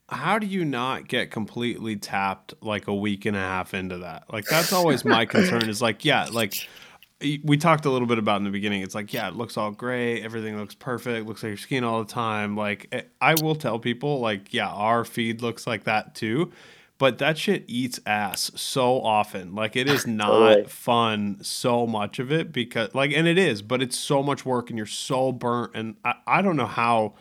[0.10, 4.26] how do you not get completely tapped like a week and a half into that?
[4.32, 6.68] Like that's always my concern is like, yeah, like
[7.44, 8.82] we talked a little bit about in the beginning.
[8.82, 12.04] It's like, yeah, it looks all great, everything looks perfect, looks like you're skiing all
[12.04, 12.56] the time.
[12.56, 16.52] Like eh, I will tell people like, yeah, our feed looks like that too.
[16.98, 19.54] But that shit eats ass so often.
[19.56, 20.64] Like it is not Totally.
[20.66, 24.70] fun so much of it because like and it is, but it's so much work
[24.70, 27.16] and you're so burnt and I, I don't know how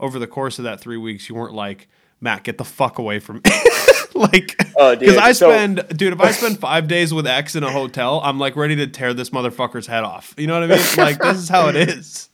[0.00, 1.86] over the course of that three weeks you weren't like,
[2.20, 3.42] Matt, get the fuck away from me.
[4.14, 7.54] like Oh, dude, because I so- spend dude, if I spend five days with X
[7.56, 10.34] in a hotel, I'm like ready to tear this motherfucker's head off.
[10.36, 10.86] You know what I mean?
[10.96, 12.28] Like this is how it is.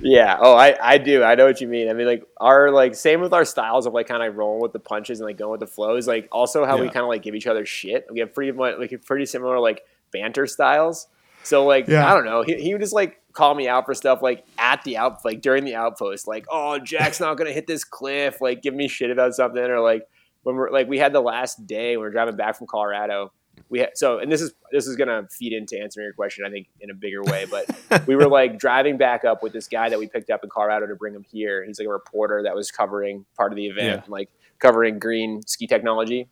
[0.00, 0.36] Yeah.
[0.38, 1.22] Oh, I, I do.
[1.22, 1.88] I know what you mean.
[1.88, 4.72] I mean, like our like same with our styles of like kind of rolling with
[4.72, 6.06] the punches and like going with the flows.
[6.06, 8.06] Like also how we kind of like give each other shit.
[8.10, 9.82] We have pretty much like pretty similar like
[10.12, 11.06] banter styles.
[11.44, 12.10] So like Yeah.
[12.10, 12.42] I don't know.
[12.42, 15.40] He, he would just like call me out for stuff like at the out like
[15.42, 16.26] during the outpost.
[16.26, 18.40] Like oh Jack's not gonna hit this cliff.
[18.40, 20.06] Like give me shit about something or like
[20.42, 23.32] when we're like we had the last day when we are driving back from Colorado.
[23.68, 26.50] We had, so and this is this is gonna feed into answering your question I
[26.50, 29.88] think in a bigger way, but we were like driving back up with this guy
[29.88, 31.64] that we picked up in Colorado to bring him here.
[31.64, 34.12] He's like a reporter that was covering part of the event, Yeah.
[34.12, 36.28] like covering green ski technology.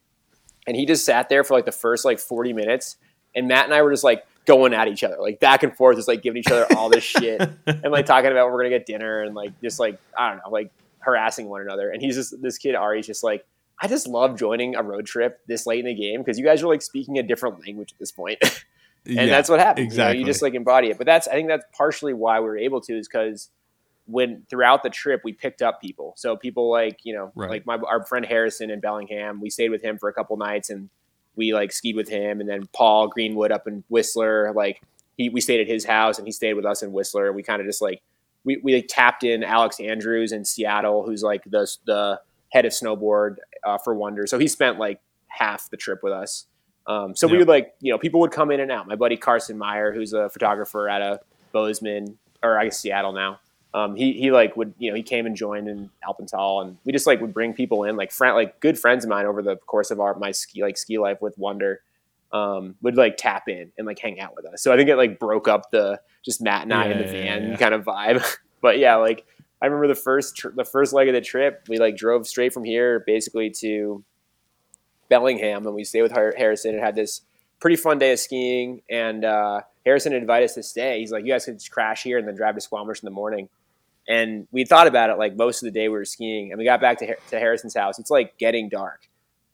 [0.67, 2.97] And he just sat there for like the first like 40 minutes.
[3.35, 5.97] And Matt and I were just like going at each other, like back and forth,
[5.97, 8.87] just like giving each other all this shit and like talking about we're gonna get
[8.87, 11.91] dinner and like just like I don't know, like harassing one another.
[11.91, 13.45] And he's just this kid Ari's just like,
[13.81, 16.63] I just love joining a road trip this late in the game because you guys
[16.63, 18.39] are like speaking a different language at this point.
[19.07, 19.85] and Yeah, that's what happens.
[19.87, 20.19] exactly.
[20.19, 20.27] You, know?
[20.29, 20.99] you just like embody it.
[20.99, 23.51] But that's I think that's partially why we were able to is because
[24.07, 26.13] when throughout the trip we picked up people.
[26.17, 27.51] So people like you know Right.
[27.51, 29.41] like my our friend Harrison in Bellingham.
[29.41, 30.91] We stayed with him for a couple nights and
[31.37, 32.41] we like skied with him.
[32.41, 34.83] And then Paul Greenwood up in Whistler, like
[35.17, 37.33] he we stayed at his house and he stayed with us in Whistler.
[37.33, 38.03] We kind of just like
[38.45, 42.21] we we like, tapped in Alex Andrews in Seattle, who's like the the
[42.51, 44.27] head of snowboard uh, for Wonder.
[44.27, 46.47] So he spent like half the trip with us.
[46.87, 48.87] Um, so we would like, you know, people would come in and out.
[48.87, 51.21] My buddy Carson Meyer, who's a photographer at a
[51.53, 53.41] Bozeman, or I guess Seattle now.
[53.75, 56.93] Um, he he like would you know he came and joined in Alpental, and we
[56.93, 59.57] just like would bring people in like friend like good friends of mine over the
[59.57, 61.81] course of our my ski like ski life with Wonder.
[62.33, 64.61] Um, would like tap in and like hang out with us.
[64.61, 67.11] So I think it like broke up the just Matt and I in the yeah,
[67.13, 67.57] van yeah.
[67.57, 68.25] kind of vibe.
[68.61, 69.25] but yeah, like
[69.63, 72.53] I remember the first tr- the first leg of the trip, we like drove straight
[72.53, 74.05] from here basically to
[75.09, 77.23] Bellingham, and we stayed with Harrison and had this
[77.61, 78.83] pretty fun day of skiing.
[78.91, 81.01] And uh, Harrison invited us to stay.
[81.01, 83.11] He's like, "You guys could just crash here and then drive to Squamish in the
[83.11, 83.49] morning."
[84.09, 86.65] And we thought about it like most of the day we were skiing, and we
[86.65, 87.99] got back to, Har- to Harrison's house.
[87.99, 89.09] It's like getting dark,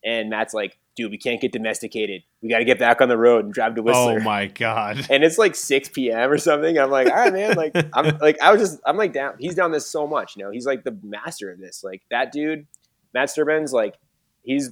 [0.04, 2.22] and Matt's like, "Dude, we can't get domesticated.
[2.42, 5.06] We got to get back on the road and drive to Whistler." Oh my god.
[5.10, 6.30] and it's like 6 p.m.
[6.30, 6.76] or something.
[6.78, 7.54] I'm like, all right, man.
[7.56, 9.34] Like, I'm like, I was just, I'm like down.
[9.38, 10.50] He's done this so much, you know.
[10.50, 11.84] He's like the master of this.
[11.84, 12.66] Like that dude,
[13.14, 13.98] Matt Sterbenz, like
[14.42, 14.70] he's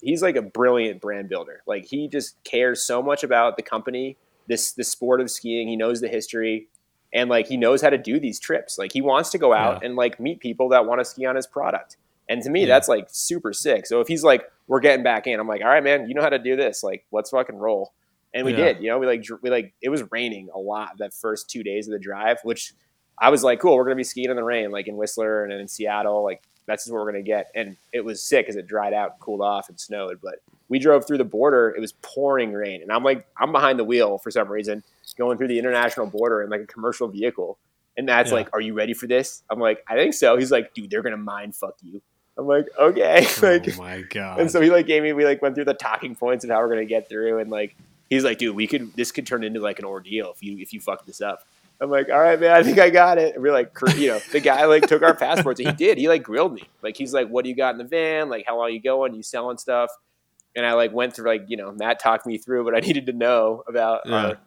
[0.00, 1.62] he's like a brilliant brand builder.
[1.66, 4.16] Like he just cares so much about the company,
[4.46, 5.68] this the sport of skiing.
[5.68, 6.68] He knows the history,
[7.16, 8.78] and like he knows how to do these trips.
[8.78, 9.86] Like he wants to go out Yeah.
[9.88, 11.96] and like meet people that want to ski on his product.
[12.28, 12.66] And to me, Yeah.
[12.68, 13.86] that's like super sick.
[13.86, 16.22] So if he's like, we're getting back in, I'm like, all right, man, you know
[16.22, 16.82] how to do this.
[16.84, 17.92] Like, let's fucking roll.
[18.34, 18.72] And we Yeah.
[18.74, 18.82] did.
[18.82, 21.88] You know, we like we like it was raining a lot that first two days
[21.88, 22.74] of the drive, which
[23.18, 25.52] I was like, cool, we're gonna be skiing in the rain, like in Whistler and
[25.52, 27.50] in Seattle, like that's just what we're gonna get.
[27.54, 30.20] And it was sick because it dried out, and cooled off, and snowed.
[30.22, 33.78] But we drove through the border; it was pouring rain, and I'm like, I'm behind
[33.78, 34.82] the wheel for some reason,
[35.16, 37.58] going through the international border in like a commercial vehicle.
[37.96, 38.34] And Matt's Yeah.
[38.36, 41.02] like, "Are you ready for this?" I'm like, "I think so." He's like, "Dude, they're
[41.02, 42.02] gonna mind fuck you."
[42.36, 44.40] I'm like, "Okay." like, oh my god.
[44.40, 46.58] and so he like gave me we like went through the talking points of how
[46.60, 47.74] we're gonna get through and like
[48.10, 50.72] he's like dude we could this could turn into like an ordeal if you if
[50.72, 51.44] you fuck this up
[51.80, 54.20] i'm like all right man i think i got it and we're like you know
[54.30, 57.12] the guy like took our passports and he did he like grilled me like he's
[57.12, 59.56] like what do you got in the van like how long you going you selling
[59.58, 59.90] stuff
[60.56, 63.06] and i like went through like you know matt talked me through what i needed
[63.06, 64.26] to know about Yeah.
[64.26, 64.38] our,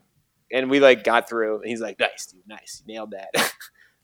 [0.51, 3.29] and we like got through and he's like nice dude nice you nailed that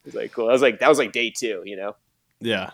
[0.05, 1.95] He's like cool i was like that was like day two you know
[2.39, 2.71] yeah.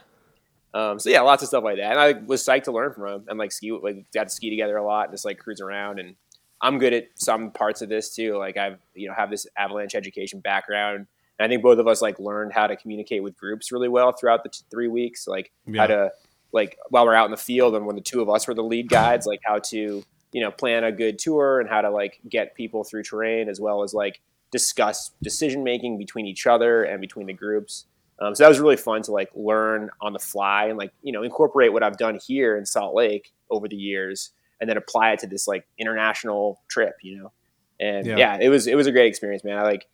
[0.74, 1.92] um, so yeah, lots of stuff like that.
[1.92, 4.50] And I was psyched to learn from him and like ski, like got to ski
[4.50, 6.00] together a lot and just like cruise around.
[6.00, 6.16] And
[6.62, 8.38] I'm good at some parts of this too.
[8.38, 11.06] Like I've you know have this avalanche education background,
[11.40, 14.12] and I think both of us like learned how to communicate with groups really well
[14.14, 15.28] throughout the t- three weeks.
[15.28, 15.82] Like Yeah.
[15.82, 16.12] how to
[16.54, 18.64] like while we're out in the field and when the two of us were the
[18.64, 22.20] lead guides, like how to you know plan a good tour and how to like
[22.30, 24.22] get people through terrain as well as like
[24.52, 27.86] discuss decision making between each other and between the groups.
[28.20, 31.12] Um, so that was really fun to like learn on the fly and like you
[31.12, 35.12] know incorporate what I've done here in Salt Lake over the years and then apply
[35.14, 37.32] it to this like international trip, you know.
[37.80, 38.18] And Yeah.
[38.18, 39.58] yeah, it was it was a great experience, man.
[39.58, 39.88] I like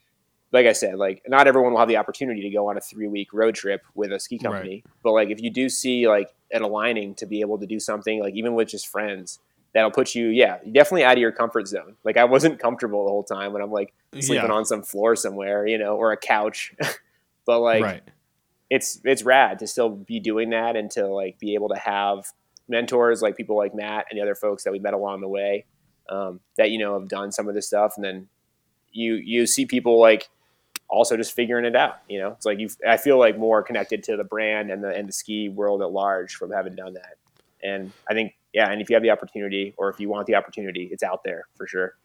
[0.51, 3.07] like I said, like not everyone will have the opportunity to go on a three
[3.07, 6.61] week road trip with a ski company, but like if you do see like an
[6.61, 9.39] aligning to be able to do something like even with just friends,
[9.73, 11.95] that'll put you yeah definitely out of your comfort zone.
[12.03, 14.55] Like I wasn't comfortable the whole time when I'm like sleeping yeah.
[14.55, 16.73] on some floor somewhere, you know, or a couch.
[17.45, 18.03] but like right.
[18.69, 22.25] it's it's rad to still be doing that and to like be able to have
[22.69, 25.65] mentors like people like Matt and the other folks that we met along the way
[26.09, 28.27] um, that you know have done some of this stuff, and then
[28.91, 30.29] you you see people like
[30.89, 31.97] also just figuring it out.
[32.07, 32.69] You know, it's like you.
[32.87, 35.91] I feel like more connected to the brand and the and the ski world at
[35.91, 37.17] large from having done that.
[37.63, 40.35] And I think yeah, and if you have the opportunity or if you want the
[40.35, 41.95] opportunity, it's out there for sure.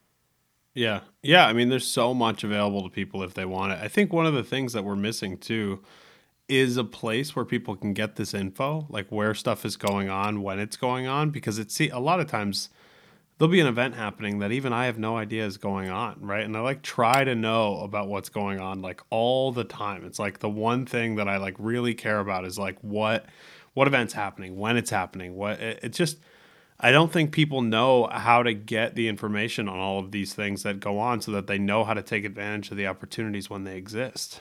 [0.74, 1.00] Yeah.
[1.22, 1.46] Yeah.
[1.46, 3.78] I mean, there's so much available to people if they want it.
[3.82, 5.82] I think one of the things that we're missing too
[6.48, 10.42] is a place where people can get this info, like where stuff is going on,
[10.42, 12.70] when it's going on, because it's see a lot of times
[13.42, 16.44] there'll be an event happening that even I have no idea is going on, right?
[16.44, 20.04] And I like try to know about what's going on like all the time.
[20.04, 23.26] It's like the one thing that I like really care about is like what
[23.74, 26.18] what event's happening, when it's happening, what it, it's just
[26.78, 30.62] I don't think people know how to get the information on all of these things
[30.62, 33.64] that go on so that they know how to take advantage of the opportunities when
[33.64, 34.40] they exist.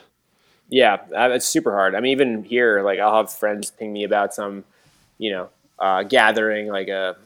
[0.68, 1.96] Yeah, uh, it's super hard.
[1.96, 4.62] I mean, even here, like I'll have friends ping me about some,
[5.18, 5.48] you know,
[5.80, 7.16] uh, gathering like a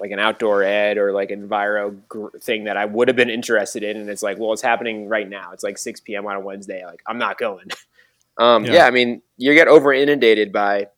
[0.00, 3.30] like an outdoor ed or like an enviro gr- thing that I would have been
[3.30, 5.52] interested in, and it's like, well, it's happening right now.
[5.52, 6.26] It's like 6 p.m.
[6.26, 6.84] on a Wednesday.
[6.84, 7.68] Like I'm not going.
[8.38, 8.74] um, yeah.
[8.74, 10.88] yeah, I mean, you get over inundated by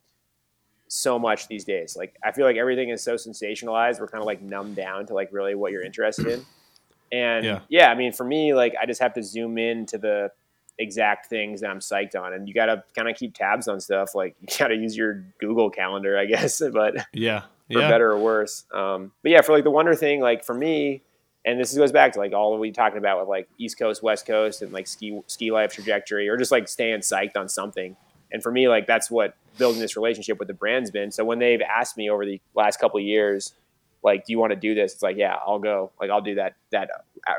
[0.87, 1.95] so much these days.
[1.95, 3.99] Like I feel like everything is so sensationalized.
[3.99, 6.45] We're kind of like numbed down to like really what you're interested in.
[7.13, 7.59] And yeah.
[7.67, 10.31] yeah, I mean, for me, like I just have to zoom in to the
[10.77, 13.79] exact things that I'm psyched on, and you got to kind of keep tabs on
[13.79, 14.15] stuff.
[14.15, 16.61] Like you got to use your Google Calendar, I guess.
[16.71, 17.89] But yeah, for yeah.
[17.89, 18.65] better or worse.
[18.73, 21.01] Um, but yeah, for like the wonder thing, like for me,
[21.45, 24.25] and this goes back to like all we talking about with like East Coast, West
[24.25, 27.95] Coast, and like ski ski life trajectory, or just like staying psyched on something.
[28.31, 31.11] And for me, like that's what building this relationship with the brand's been.
[31.11, 33.53] So when they've asked me over the last couple years,
[34.03, 34.93] like, do you want to do this?
[34.93, 35.91] It's like, yeah, I'll go.
[35.99, 36.89] Like, I'll do that that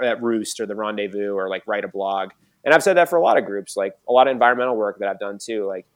[0.00, 2.30] that roost or the rendezvous or like write a blog.
[2.64, 4.98] And I've said that for a lot of groups, like a lot of environmental work
[5.00, 5.86] that I've done too, like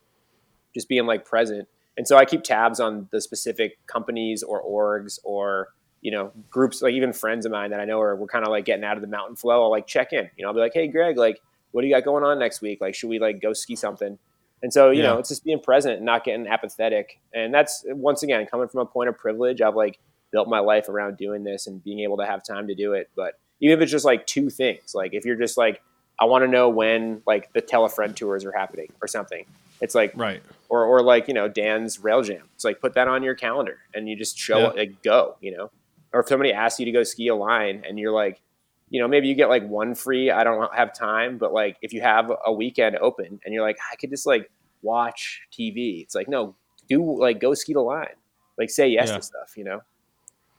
[0.74, 1.68] just being like present.
[1.97, 5.68] And so I keep tabs on the specific companies or orgs or
[6.03, 8.51] you know groups, like even friends of mine that I know are we're kind of
[8.51, 9.62] like getting out of the mountain flow.
[9.62, 10.30] I'll like check in.
[10.36, 11.40] You know, I'll be like, hey, Greg, like,
[11.72, 12.80] what do you got going on next week?
[12.80, 14.18] Like, should we like go ski something?
[14.62, 15.09] And so, you yeah.
[15.09, 17.20] know, it's just being present and not getting apathetic.
[17.34, 19.61] And that's once again coming from a point of privilege.
[19.61, 19.99] I've like
[20.32, 23.11] built my life around doing this and being able to have time to do it.
[23.14, 25.82] But even if it's just like two things, like if you're just like,
[26.18, 29.44] I want to know when like the Telefriend tours are happening or something.
[29.80, 32.48] It's like right, or or like you know Dan's Rail Jam.
[32.54, 34.70] It's like put that on your calendar and you just show yeah.
[34.70, 35.36] it, like go.
[35.40, 35.70] You know,
[36.12, 38.40] or if somebody asks you to go ski a line and you're like,
[38.88, 40.30] you know, maybe you get like one free.
[40.30, 43.76] I don't have time, but like if you have a weekend open and you're like,
[43.80, 44.50] ah, I could just like
[44.80, 46.02] watch TV.
[46.02, 46.54] It's like no,
[46.88, 48.14] do like go ski the line.
[48.56, 49.16] Like say yes yeah.
[49.16, 49.52] to stuff.
[49.56, 49.82] You know,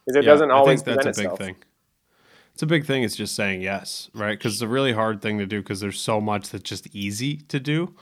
[0.05, 0.82] because it yeah, doesn't always.
[0.84, 1.55] I think that's a big thing.
[2.58, 3.03] It's a big thing.
[3.03, 4.36] It's just saying yes, right?
[4.36, 7.38] Because it's a really hard thing to do because there's so much that's just easy
[7.49, 7.93] to do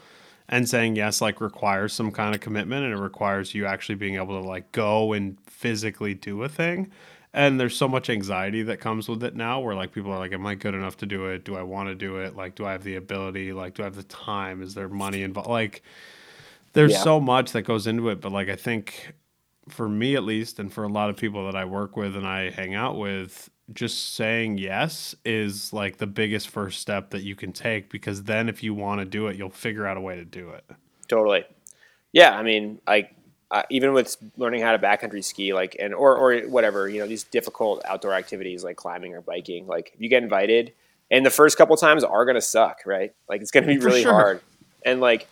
[0.47, 4.16] and saying yes like requires some kind of commitment and it requires you actually being
[4.16, 6.89] able to like go and physically do a thing
[7.34, 10.32] and there's so much anxiety that comes with it now where like people are like
[10.32, 12.66] am i good enough to do it do i want to do it like do
[12.66, 15.84] i have the ability like do i have the time is there money involved like
[16.72, 17.03] there's yeah.
[17.03, 19.14] so much that goes into it but like i think
[19.68, 22.28] for me at least and for a lot of people that i work with and
[22.28, 27.36] i hang out with just saying yes is like the biggest first step that you
[27.36, 30.16] can take because then if you want to do it you'll figure out a way
[30.16, 30.63] to do it
[31.07, 31.43] totally
[32.13, 33.16] yeah i mean like
[33.51, 37.07] uh, even with learning how to backcountry ski, like and or or whatever, you know,
[37.07, 40.74] these difficult outdoor activities like climbing or biking, like if you get invited,
[41.11, 43.13] and the first couple times are gonna suck, right?
[43.30, 44.11] Like it's gonna be really sure.
[44.11, 44.41] hard,
[44.84, 45.28] and like,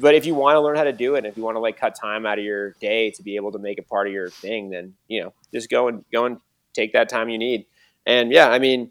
[0.00, 1.78] but if you want to learn how to do it, if you want to like
[1.78, 4.30] cut time out of your day to be able to make it part of your
[4.30, 6.38] thing, then you know, just go and go and
[6.72, 7.66] take that time you need.
[8.08, 8.90] And yeah, I mean,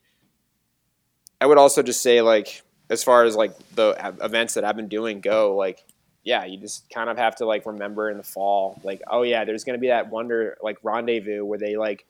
[1.41, 4.87] I would also just say like as far as like the events that I've been
[4.87, 5.83] doing go, like
[6.27, 9.45] yeah, you just kind of have to like remember in the fall, like, oh yeah,
[9.45, 12.05] there's going to be that wonder like rendezvous where they like,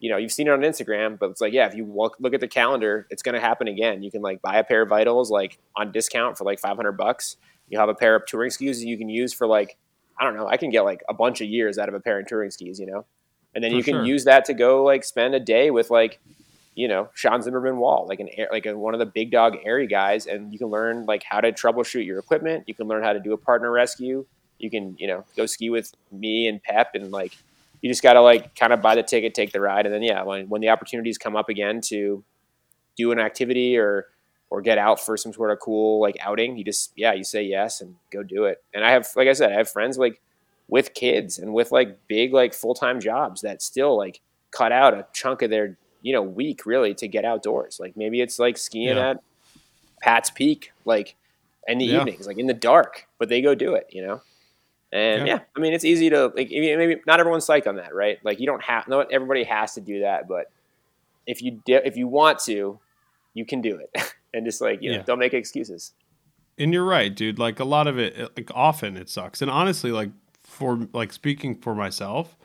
[0.00, 2.34] you know, you've seen it on Instagram, but it's like, yeah, if you look, look
[2.34, 4.02] at the calendar, it's going to happen again.
[4.02, 7.38] You can like buy a pair of vitals like on discount for like 500 bucks.
[7.68, 9.78] You have a pair of touring skis that you can use for like,
[10.20, 12.20] I don't know, I can get like a bunch of years out of a pair
[12.20, 13.06] of touring skis, you know?
[13.54, 14.04] And then for you can sure.
[14.04, 16.20] use that to go like spend a day with like
[16.74, 19.88] you know Sean Zimmerman Wall, like an like a, one of the big dog AIARE
[19.88, 22.64] guys, and you can learn like how to troubleshoot your equipment.
[22.66, 24.24] You can learn how to do a partner rescue.
[24.58, 27.32] You can you know go ski with me and Pep, and like
[27.80, 30.02] you just got to like kind of buy the ticket, take the ride, and then
[30.02, 32.24] yeah, when when the opportunities come up again to
[32.96, 34.06] do an activity or
[34.50, 37.42] or get out for some sort of cool like outing, you just yeah you say
[37.42, 38.62] yes and go do it.
[38.74, 40.20] And I have like I said, I have friends like
[40.68, 44.20] with kids and with like big like full time jobs that still like
[44.50, 47.80] cut out a chunk of their you know week really to get outdoors.
[47.80, 49.10] Like maybe it's like skiing yeah.
[49.10, 49.22] at
[50.02, 51.16] Pat's Peak, like
[51.66, 52.02] in the yeah.
[52.02, 54.20] evenings, like in the dark, but they go do it, you know.
[54.92, 55.36] And yeah.
[55.36, 58.18] yeah, I mean it's easy to like maybe not everyone's psyched on that, right?
[58.22, 60.52] Like you don't have no everybody has to do that, but
[61.26, 62.78] if you di- if you want to,
[63.32, 65.92] you can do it, and just like you know don't make excuses.
[66.58, 67.38] And you're right, dude.
[67.38, 69.42] Like a lot of it, like often it sucks.
[69.42, 70.10] And honestly, like
[70.44, 72.36] for like speaking for myself,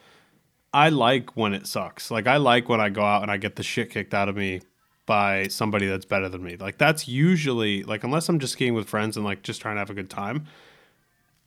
[0.73, 2.11] I like when it sucks.
[2.11, 4.35] Like I like when I go out and I get the shit kicked out of
[4.35, 4.61] me
[5.05, 6.55] by somebody that's better than me.
[6.55, 9.79] Like that's usually like unless I'm just skiing with friends and like just trying to
[9.79, 10.45] have a good time.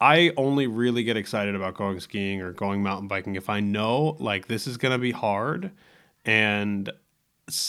[0.01, 4.17] I only really get excited about going skiing or going mountain biking if I know
[4.19, 5.71] like this is going to be hard
[6.25, 6.91] and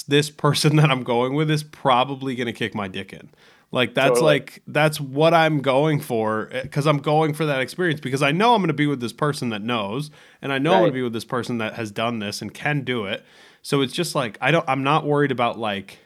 [0.08, 3.30] this person that I'm going with is probably going to kick my dick in.
[3.74, 4.26] Like that's totally.
[4.26, 8.32] like that's what I'm going for because eh, I'm going for that experience because I
[8.32, 10.12] know I'm going to be with this person that knows
[10.44, 10.76] and I know right.
[10.76, 13.26] I'm going to be with this person that has done this and can do it.
[13.64, 15.98] So it's just like I don't I'm not worried about like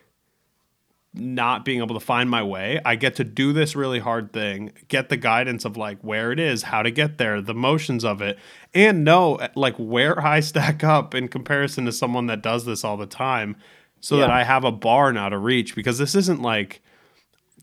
[1.13, 2.79] not being able to find my way.
[2.85, 6.39] I get to do this really hard thing, get the guidance of like where it
[6.39, 8.39] is, how to get there, the motions of it,
[8.73, 12.85] and know eh, like where I stack up in comparison to someone that does this
[12.85, 13.57] all the time
[13.99, 14.21] so yeah.
[14.21, 16.81] that I have a bar now to reach because this isn't like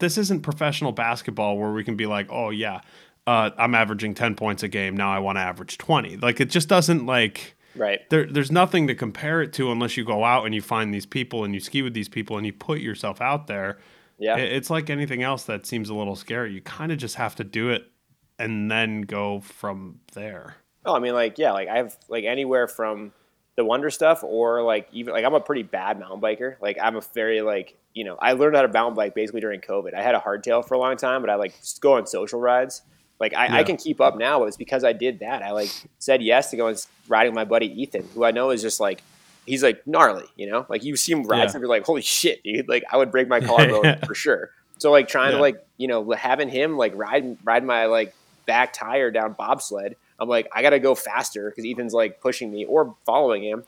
[0.00, 2.80] this isn't professional basketball where we can be like, oh yeah,
[3.26, 4.96] uh, I'm averaging ten points a game.
[4.96, 6.16] Now I want to average twenty.
[6.16, 7.56] Like it just doesn't like.
[7.76, 8.08] Right.
[8.08, 11.06] There, there's nothing to compare it to unless you go out and you find these
[11.06, 13.78] people and you ski with these people and you put yourself out there.
[14.16, 14.36] Yeah.
[14.36, 16.52] It, it's like anything else that seems a little scary.
[16.52, 17.90] You kind of just have to do it
[18.38, 20.54] and then go from there.
[20.84, 23.12] Oh, I mean, like, yeah, like I have like anywhere from
[23.56, 26.56] the wonder stuff or like even like I'm a pretty bad mountain biker.
[26.60, 29.60] Like I'm a very like you know, I learned how to mountain bike basically during
[29.60, 29.94] COVID.
[29.94, 32.40] I had a hardtail for a long time, but I like just go on social
[32.40, 32.82] rides.
[33.20, 33.56] Like I, yeah.
[33.56, 35.42] I, can keep up now, but it's because I did that.
[35.42, 35.70] I like
[36.00, 36.76] said yes to going
[37.08, 39.02] riding with my buddy Ethan, who I know is just like
[39.46, 40.66] he's like gnarly, you know.
[40.68, 41.52] Like you see him ride, yeah.
[41.52, 42.68] and you're like, holy shit, dude!
[42.68, 44.50] Like I would break my collarbone for sure.
[44.78, 45.36] So like trying yeah.
[45.36, 48.14] to like you know having him like ride ride my like
[48.46, 49.94] back tire down bobsled.
[50.18, 53.64] I'm like I gotta go faster because Ethan's like pushing me or following him.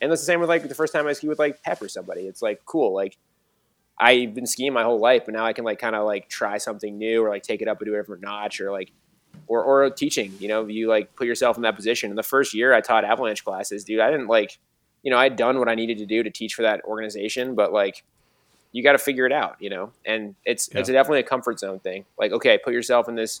[0.00, 1.88] And that's the same with like the first time I ski with like Pep or
[1.88, 2.22] somebody.
[2.22, 3.16] It's like cool, like
[4.00, 6.58] I've been skiing my whole life, but now I can like kind of like try
[6.58, 8.70] something new or like take it up and do it for a different notch or
[8.70, 8.92] like
[9.46, 10.32] or or teaching.
[10.38, 12.10] You know, you like put yourself in that position.
[12.10, 14.00] In the first year, I taught avalanche classes, dude.
[14.00, 14.58] I didn't like,
[15.02, 17.54] you know, I had done what I needed to do to teach for that organization,
[17.54, 18.04] but like,
[18.72, 19.92] you got to figure it out, you know.
[20.04, 20.80] And it's yeah.
[20.80, 22.04] it's definitely a comfort zone thing.
[22.18, 23.40] Like, okay, put yourself in this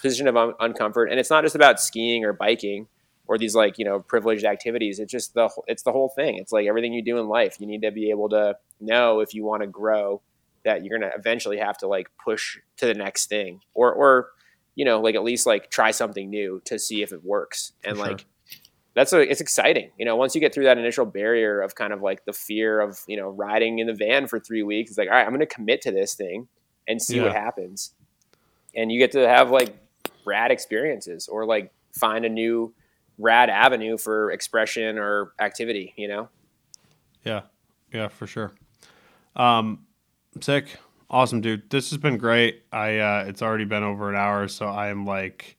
[0.00, 2.86] position of un- uncomfort, and it's not just about skiing or biking
[3.28, 6.50] or these like you know privileged activities it's just the it's the whole thing it's
[6.50, 9.44] like everything you do in life you need to be able to know if you
[9.44, 10.20] want to grow
[10.64, 14.30] that you're going to eventually have to like push to the next thing or or
[14.74, 17.96] you know like at least like try something new to see if it works and
[17.96, 18.06] sure.
[18.06, 18.24] like
[18.94, 21.92] that's a, it's exciting you know once you get through that initial barrier of kind
[21.92, 24.98] of like the fear of you know riding in the van for three weeks it's
[24.98, 26.48] like all right i'm going to commit to this thing
[26.88, 27.24] and see yeah.
[27.24, 27.94] what happens
[28.74, 29.76] and you get to have like
[30.24, 32.72] rad experiences or like find a new
[33.18, 36.28] rad avenue for expression or activity, you know?
[37.24, 37.42] Yeah.
[37.92, 38.52] Yeah, for sure.
[39.36, 39.86] Um,
[40.40, 40.76] sick.
[41.10, 41.70] Awesome, dude.
[41.70, 42.64] This has been great.
[42.72, 45.56] I, uh, it's already been over an hour, so I am like,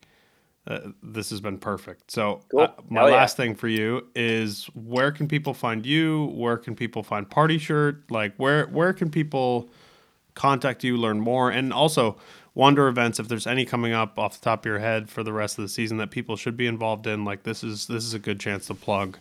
[0.67, 2.11] uh, this has been perfect.
[2.11, 2.61] So, cool.
[2.61, 3.45] uh, my Hell last yeah.
[3.45, 6.25] thing for you is where can people find you?
[6.35, 8.11] Where can people find Party Shirt?
[8.11, 9.71] Like, where where can people
[10.35, 12.17] contact you, learn more, and also
[12.55, 15.31] Wonder events, if there's any coming up off the top of your head for the
[15.31, 18.13] rest of the season that people should be involved in, like this is this is
[18.13, 19.17] a good chance to plug.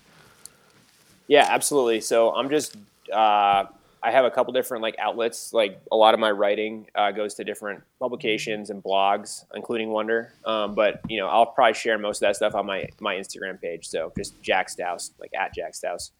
[1.29, 2.01] Yeah, absolutely.
[2.01, 2.77] So I'm just
[3.13, 3.65] uh,
[4.03, 5.53] I have a couple different like outlets.
[5.53, 10.33] Like a lot of my writing uh, goes to different publications and blogs, including Wonder.
[10.45, 13.61] Um, but you know, I'll probably share most of that stuff on my my Instagram
[13.61, 13.89] page.
[13.89, 16.11] So just Jack Stauss, like at Jack Stauss.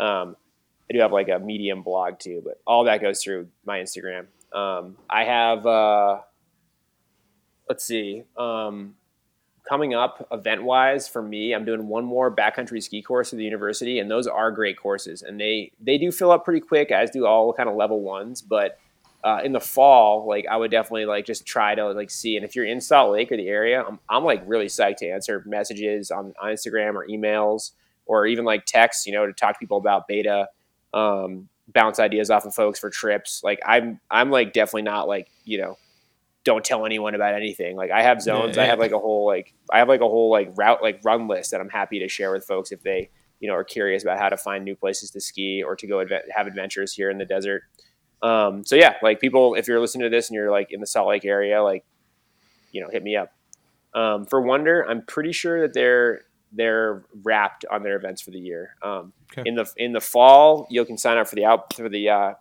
[0.00, 0.36] Um,
[0.90, 4.26] I do have like a Medium blog too, but all that goes through my Instagram.
[4.52, 5.66] Um, I have.
[5.66, 6.20] Uh,
[7.68, 8.24] let's see.
[8.36, 8.94] Um,
[9.68, 13.44] coming up event wise for me, I'm doing one more backcountry ski course at the
[13.44, 17.10] university, and those are great courses, and they they do fill up pretty quick, as
[17.10, 18.42] do all kind of level ones.
[18.42, 18.78] But
[19.24, 22.36] uh, in the fall, like I would definitely like just try to like see.
[22.36, 25.08] And if you're in Salt Lake or the area, I'm, I'm like really psyched to
[25.08, 27.70] answer messages on, on Instagram or emails
[28.04, 30.48] or even like texts, you know, to talk to people about beta.
[30.92, 33.40] Um, bounce ideas off of folks for trips.
[33.42, 35.78] Like I'm, I'm like definitely not like you know
[36.44, 37.76] don't tell anyone about anything.
[37.76, 38.56] Like I have zones.
[38.56, 38.66] Yeah, yeah.
[38.66, 41.26] I have like a whole like I have like a whole like route like run
[41.26, 43.10] list that I'm happy to share with folks if they
[43.40, 45.96] you know are curious about how to find new places to ski or to go
[45.96, 47.62] adve- have adventures here in the desert.
[48.22, 50.86] Um, so yeah, like people, if you're listening to this and you're like in the
[50.86, 51.84] Salt Lake area, like
[52.72, 53.32] you know, hit me up.
[53.94, 56.22] Um, for Wonder, I'm pretty sure that they're
[56.52, 58.76] they're wrapped on their events for the year.
[58.82, 59.42] Um, okay.
[59.46, 62.34] In the in the fall, you can sign up for the out for the uh,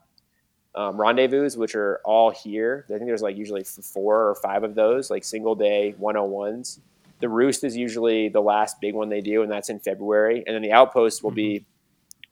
[0.75, 2.85] um, rendezvous, which are all here.
[2.89, 6.79] I think there's like usually four or five of those, like single day 101s.
[7.19, 10.43] The roost is usually the last big one they do, and that's in February.
[10.45, 11.59] And then the outpost will be,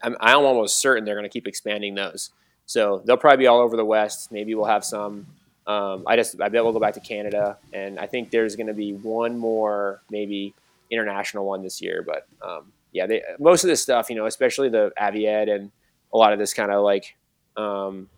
[0.03, 0.07] mm-hmm.
[0.07, 2.31] I'm, I'm almost certain they're going to keep expanding those.
[2.65, 4.31] So they'll probably be all over the West.
[4.31, 5.27] Maybe we'll have some.
[5.67, 8.67] Um, I just I bet we'll go back to Canada, and I think there's going
[8.67, 10.53] to be one more maybe
[10.89, 12.03] international one this year.
[12.05, 15.71] But um, yeah, they, most of this stuff, you know, especially the Avied and
[16.13, 17.15] a lot of this kind of like
[17.57, 18.09] um,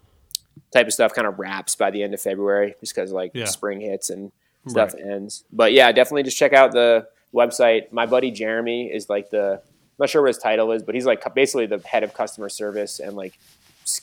[0.72, 3.46] type of stuff kind of wraps by the end of February, just because like Yeah.
[3.46, 4.32] spring hits and
[4.68, 5.44] stuff ends.
[5.52, 7.92] But yeah, definitely just check out the website.
[7.92, 11.06] My buddy Jeremy is like the I'm not sure what his title is, but he's
[11.06, 13.34] like basically the head of customer service and like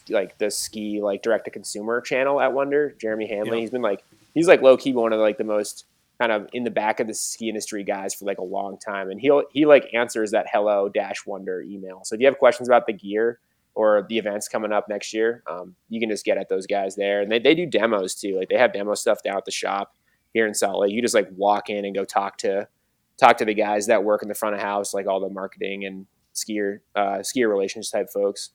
[0.09, 2.95] like the ski like direct to consumer channel at Wonder.
[3.01, 3.59] Jeremy Hanley.
[3.59, 3.61] Yeah.
[3.63, 4.05] He's been like
[4.35, 5.87] he's like low key one of like the most
[6.19, 9.11] kind of in the back of the ski industry guys for like a long time,
[9.11, 12.03] and he'll he like answers that hello dash wonder email.
[12.05, 13.39] So if you have questions about the gear
[13.81, 16.97] or the events coming up next year, um, you can just get at those guys
[16.97, 18.37] there, and they they do demos too.
[18.37, 19.97] Like they have demo stuff down at the shop
[20.35, 20.93] here in Salt Lake.
[20.93, 22.69] You just like walk in and go talk to
[23.17, 25.87] talk to the guys that work in the front of house, like all the marketing
[25.87, 28.51] and skier uh, skier relations type folks.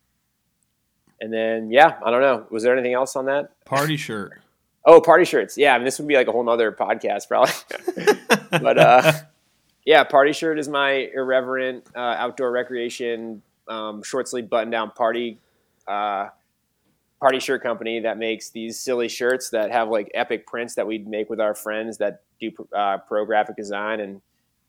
[1.20, 2.46] And then yeah, I don't know.
[2.52, 3.50] Was there anything else on that?
[3.66, 4.42] Party shirt.
[4.86, 5.58] Oh, party shirts.
[5.58, 7.52] Yeah, I mean this would be like a whole nother podcast probably.
[8.62, 9.12] but uh,
[9.86, 15.40] yeah, party shirt is my irreverent uh, outdoor recreation um, short sleeve button down party
[15.88, 16.30] uh,
[17.20, 21.08] party shirt company that makes these silly shirts that have like epic prints that we'd
[21.08, 24.22] make with our friends that do uh, pro graphic design and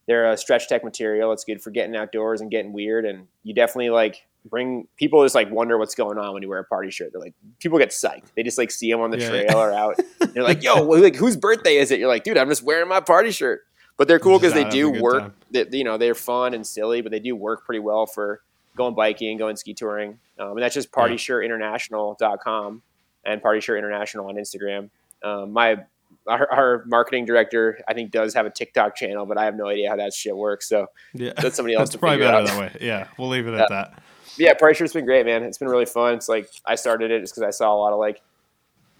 [0.07, 1.33] they're a stretch tech material.
[1.33, 3.05] It's good for getting outdoors and getting weird.
[3.05, 6.61] And you definitely like bring people just like wonder what's going on when you wear
[6.61, 7.11] a party shirt.
[7.13, 8.23] They're like, people get psyched.
[8.37, 9.29] They just like see them on the Yeah.
[9.31, 9.99] trail or out.
[10.33, 11.99] They're like, yo, well, like whose birthday is it?
[11.99, 13.63] You're like, dude, I'm just wearing my party shirt.
[13.97, 15.35] But they're cool because they out having a do work.
[15.53, 18.43] That you know they're fun and silly, but they do work pretty well for
[18.77, 20.19] going biking, going ski touring.
[20.39, 22.83] Um, and that's just partyshirtinternational.com
[23.25, 24.91] and Party Shirt International on Instagram.
[25.25, 25.79] Um, my
[26.29, 29.67] our, our marketing director, I think, does have a TikTok channel, but I have no
[29.69, 30.69] idea how that shit works.
[30.69, 32.47] So Yeah, That's somebody else That's to probably better out.
[32.47, 32.77] that way.
[32.81, 34.03] Yeah, we'll leave it at that.
[34.37, 35.43] yeah, Party Shirt's been great, man.
[35.43, 36.15] It's been really fun.
[36.15, 38.21] It's like I started it just because I saw a lot of like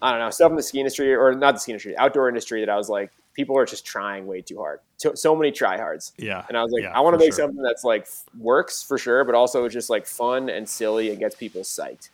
[0.01, 2.61] I don't know stuff in the ski industry or not the ski industry, outdoor industry
[2.61, 4.79] that I was like, people are just trying way too hard.
[4.97, 6.11] So, so many tryhards.
[6.17, 7.45] Yeah, And I was like, Yeah, I want to make sure.
[7.45, 8.07] something that's like
[8.37, 12.09] works for sure, but also just like fun and silly and gets people psyched.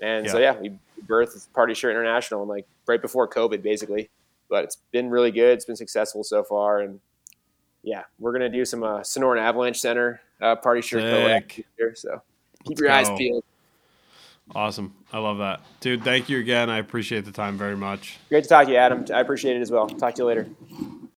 [0.00, 0.54] And so Yeah.
[0.54, 0.72] yeah, we
[1.06, 4.08] birthed Party Shirt International and like right before COVID, basically.
[4.48, 5.52] But it's been really good.
[5.52, 7.00] It's been successful so far, and
[7.82, 11.94] yeah, we're gonna do some uh, Sonoran Avalanche Center uh, Party Shirt collab here.
[11.94, 12.20] So
[12.64, 13.44] keep Let's your eyes peeled.
[14.54, 14.94] Awesome.
[15.12, 16.04] I love that, dude.
[16.04, 16.68] Thank you again.
[16.68, 18.18] I appreciate the time very much.
[18.28, 19.06] Great to talk to you, Adam.
[19.14, 19.88] I appreciate it as well.
[19.88, 20.48] Talk to you later.